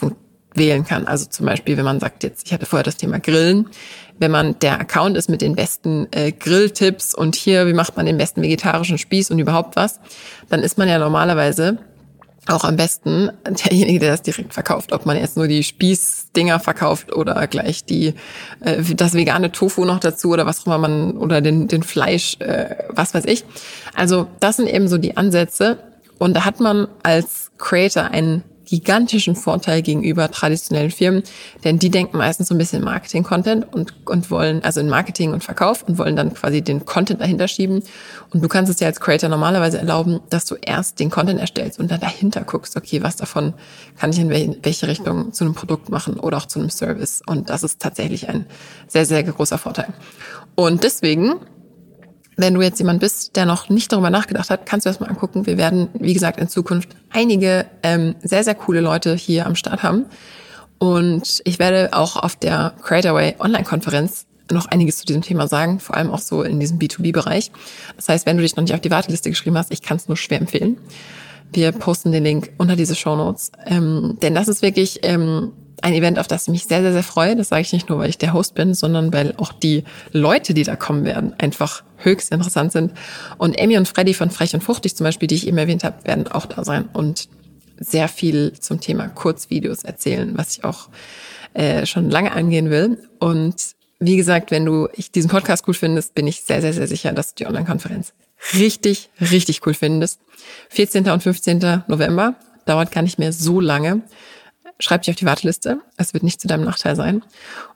wählen 0.53 0.85
kann. 0.85 1.07
Also 1.07 1.25
zum 1.25 1.45
Beispiel, 1.45 1.77
wenn 1.77 1.85
man 1.85 1.99
sagt, 1.99 2.23
jetzt, 2.23 2.47
ich 2.47 2.53
hatte 2.53 2.65
vorher 2.65 2.83
das 2.83 2.97
Thema 2.97 3.19
Grillen, 3.19 3.67
wenn 4.19 4.31
man 4.31 4.57
der 4.59 4.79
Account 4.79 5.15
ist 5.17 5.29
mit 5.29 5.41
den 5.41 5.55
besten 5.55 6.07
äh, 6.11 6.31
Grilltipps 6.31 7.13
und 7.13 7.35
hier, 7.35 7.67
wie 7.67 7.73
macht 7.73 7.97
man 7.97 8.05
den 8.05 8.17
besten 8.17 8.41
vegetarischen 8.41 8.97
Spieß 8.97 9.31
und 9.31 9.39
überhaupt 9.39 9.75
was, 9.75 9.99
dann 10.49 10.61
ist 10.61 10.77
man 10.77 10.87
ja 10.87 10.97
normalerweise 10.97 11.77
auch 12.47 12.63
am 12.63 12.77
besten 12.77 13.29
derjenige, 13.45 13.99
der 13.99 14.11
das 14.11 14.21
direkt 14.21 14.53
verkauft. 14.53 14.93
Ob 14.93 15.05
man 15.05 15.17
jetzt 15.17 15.37
nur 15.37 15.47
die 15.47 15.63
Spießdinger 15.63 16.59
verkauft 16.59 17.13
oder 17.13 17.45
gleich 17.47 17.83
die 17.83 18.13
äh, 18.61 18.81
das 18.81 19.13
vegane 19.13 19.51
Tofu 19.51 19.85
noch 19.85 19.99
dazu 19.99 20.29
oder 20.29 20.45
was 20.45 20.61
auch 20.61 20.67
immer 20.67 20.77
man 20.77 21.17
oder 21.17 21.41
den 21.41 21.67
den 21.67 21.83
Fleisch, 21.83 22.37
äh, 22.39 22.75
was 22.89 23.13
weiß 23.13 23.25
ich. 23.25 23.43
Also 23.93 24.27
das 24.39 24.57
sind 24.57 24.67
eben 24.67 24.87
so 24.87 24.97
die 24.97 25.17
Ansätze 25.17 25.77
und 26.17 26.35
da 26.35 26.45
hat 26.45 26.59
man 26.59 26.87
als 27.03 27.51
Creator 27.57 28.05
einen 28.05 28.43
gigantischen 28.67 29.35
Vorteil 29.35 29.81
gegenüber 29.81 30.29
traditionellen 30.29 30.91
Firmen, 30.91 31.23
denn 31.63 31.79
die 31.79 31.89
denken 31.89 32.17
meistens 32.17 32.49
so 32.49 32.55
ein 32.55 32.57
bisschen 32.57 32.83
Marketing-Content 32.83 33.73
und, 33.73 33.93
und 34.05 34.29
wollen, 34.29 34.63
also 34.63 34.81
in 34.81 34.89
Marketing 34.89 35.33
und 35.33 35.43
Verkauf 35.43 35.83
und 35.83 35.97
wollen 35.97 36.15
dann 36.15 36.33
quasi 36.33 36.61
den 36.61 36.85
Content 36.85 37.21
dahinter 37.21 37.47
schieben. 37.47 37.81
Und 38.33 38.43
du 38.43 38.47
kannst 38.47 38.69
es 38.69 38.77
dir 38.77 38.85
als 38.85 38.99
Creator 38.99 39.29
normalerweise 39.29 39.77
erlauben, 39.77 40.19
dass 40.29 40.45
du 40.45 40.55
erst 40.55 40.99
den 40.99 41.09
Content 41.09 41.39
erstellst 41.39 41.79
und 41.79 41.89
dann 41.89 42.01
dahinter 42.01 42.41
guckst, 42.41 42.75
okay, 42.75 43.01
was 43.01 43.15
davon 43.15 43.53
kann 43.97 44.11
ich 44.11 44.19
in 44.19 44.29
welche 44.29 44.87
Richtung 44.87 45.31
zu 45.31 45.45
einem 45.45 45.53
Produkt 45.53 45.89
machen 45.89 46.19
oder 46.19 46.37
auch 46.37 46.45
zu 46.45 46.59
einem 46.59 46.69
Service. 46.69 47.21
Und 47.25 47.49
das 47.49 47.63
ist 47.63 47.81
tatsächlich 47.81 48.27
ein 48.27 48.45
sehr, 48.87 49.05
sehr 49.05 49.23
großer 49.23 49.57
Vorteil. 49.57 49.93
Und 50.55 50.83
deswegen 50.83 51.35
wenn 52.37 52.53
du 52.53 52.61
jetzt 52.61 52.79
jemand 52.79 52.99
bist, 52.99 53.35
der 53.35 53.45
noch 53.45 53.67
nicht 53.69 53.91
darüber 53.91 54.11
nachgedacht 54.11 54.49
hat, 54.49 54.65
kannst 54.65 54.85
du 54.85 54.89
das 54.89 54.99
mal 54.99 55.09
angucken. 55.09 55.47
Wir 55.47 55.57
werden, 55.57 55.89
wie 55.95 56.13
gesagt, 56.13 56.39
in 56.39 56.47
Zukunft 56.47 56.89
einige 57.09 57.65
ähm, 57.81 58.15
sehr, 58.21 58.43
sehr 58.43 58.55
coole 58.55 58.79
Leute 58.79 59.15
hier 59.15 59.47
am 59.47 59.55
Start 59.55 59.81
haben. 59.81 60.05
Und 60.77 61.41
ich 61.43 61.57
werde 61.57 61.89
auch 61.93 62.15
auf 62.15 62.35
der 62.35 62.73
Creatorway 62.83 63.35
Online-Konferenz 63.39 64.27
noch 64.51 64.67
einiges 64.67 64.97
zu 64.97 65.05
diesem 65.05 65.23
Thema 65.23 65.47
sagen, 65.47 65.79
vor 65.79 65.97
allem 65.97 66.11
auch 66.11 66.19
so 66.19 66.43
in 66.43 66.59
diesem 66.59 66.77
B2B-Bereich. 66.77 67.51
Das 67.95 68.07
heißt, 68.07 68.25
wenn 68.25 68.37
du 68.37 68.43
dich 68.43 68.55
noch 68.55 68.63
nicht 68.63 68.73
auf 68.73 68.81
die 68.81 68.91
Warteliste 68.91 69.29
geschrieben 69.29 69.57
hast, 69.57 69.71
ich 69.71 69.81
kann 69.81 69.97
es 69.97 70.07
nur 70.07 70.15
schwer 70.15 70.39
empfehlen. 70.39 70.77
Wir 71.51 71.71
posten 71.71 72.11
den 72.11 72.23
Link 72.23 72.51
unter 72.57 72.75
diese 72.75 72.95
Show 72.95 73.15
Notes. 73.15 73.51
Ähm, 73.65 74.17
denn 74.21 74.35
das 74.35 74.47
ist 74.47 74.61
wirklich 74.61 74.99
ähm, 75.03 75.53
ein 75.81 75.93
Event, 75.93 76.19
auf 76.19 76.27
das 76.27 76.43
ich 76.43 76.51
mich 76.51 76.65
sehr, 76.65 76.81
sehr, 76.81 76.93
sehr 76.93 77.03
freue. 77.03 77.35
Das 77.35 77.49
sage 77.49 77.61
ich 77.61 77.73
nicht 77.73 77.89
nur, 77.89 77.99
weil 77.99 78.09
ich 78.09 78.17
der 78.17 78.33
Host 78.33 78.55
bin, 78.55 78.73
sondern 78.73 79.13
weil 79.13 79.33
auch 79.37 79.53
die 79.53 79.83
Leute, 80.11 80.53
die 80.53 80.63
da 80.63 80.75
kommen 80.75 81.05
werden, 81.05 81.33
einfach 81.37 81.83
höchst 81.97 82.31
interessant 82.31 82.71
sind. 82.71 82.93
Und 83.37 83.59
Amy 83.59 83.77
und 83.77 83.87
Freddy 83.87 84.13
von 84.13 84.29
Frech 84.29 84.53
und 84.53 84.63
Fruchtig 84.63 84.95
zum 84.95 85.03
Beispiel, 85.03 85.27
die 85.27 85.35
ich 85.35 85.47
eben 85.47 85.57
erwähnt 85.57 85.83
habe, 85.83 86.05
werden 86.05 86.27
auch 86.27 86.45
da 86.45 86.63
sein 86.63 86.89
und 86.93 87.29
sehr 87.79 88.07
viel 88.07 88.53
zum 88.53 88.79
Thema 88.79 89.07
Kurzvideos 89.07 89.83
erzählen, 89.83 90.35
was 90.35 90.57
ich 90.57 90.63
auch 90.63 90.89
äh, 91.53 91.85
schon 91.85 92.09
lange 92.09 92.31
angehen 92.31 92.69
will. 92.69 92.97
Und 93.19 93.55
wie 93.99 94.17
gesagt, 94.17 94.51
wenn 94.51 94.65
du 94.65 94.87
diesen 95.15 95.29
Podcast 95.29 95.67
cool 95.67 95.73
findest, 95.73 96.15
bin 96.15 96.27
ich 96.27 96.43
sehr, 96.43 96.61
sehr, 96.61 96.73
sehr 96.73 96.87
sicher, 96.87 97.13
dass 97.13 97.33
du 97.33 97.43
die 97.43 97.47
Online-Konferenz 97.47 98.13
richtig, 98.53 99.09
richtig 99.19 99.65
cool 99.65 99.73
findest. 99.73 100.19
14. 100.69 101.09
und 101.09 101.23
15. 101.23 101.83
November 101.87 102.35
dauert 102.65 102.91
gar 102.91 103.01
nicht 103.01 103.19
mehr 103.19 103.33
so 103.33 103.59
lange 103.59 104.01
schreib 104.79 105.01
dich 105.01 105.11
auf 105.11 105.17
die 105.17 105.25
Warteliste. 105.25 105.79
Es 105.97 106.13
wird 106.13 106.23
nicht 106.23 106.41
zu 106.41 106.47
deinem 106.47 106.63
Nachteil 106.63 106.95
sein. 106.95 107.23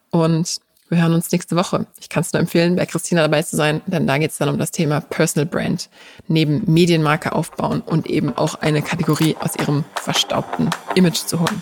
Und 0.09 0.59
wir 0.89 1.01
hören 1.01 1.13
uns 1.13 1.31
nächste 1.31 1.55
Woche. 1.55 1.87
Ich 2.01 2.09
kann 2.09 2.21
es 2.21 2.33
nur 2.33 2.41
empfehlen, 2.41 2.75
bei 2.75 2.85
Christina 2.85 3.21
dabei 3.21 3.43
zu 3.43 3.55
sein, 3.55 3.81
denn 3.85 4.07
da 4.07 4.17
geht 4.17 4.31
es 4.31 4.37
dann 4.37 4.49
um 4.49 4.57
das 4.57 4.71
Thema 4.71 4.99
Personal 4.99 5.45
Brand, 5.45 5.89
neben 6.27 6.63
Medienmarke 6.71 7.31
aufbauen 7.31 7.79
und 7.79 8.07
eben 8.07 8.35
auch 8.35 8.55
eine 8.55 8.81
Kategorie 8.81 9.37
aus 9.39 9.55
ihrem 9.55 9.85
verstaubten 9.95 10.69
Image 10.95 11.19
zu 11.19 11.39
holen. 11.39 11.61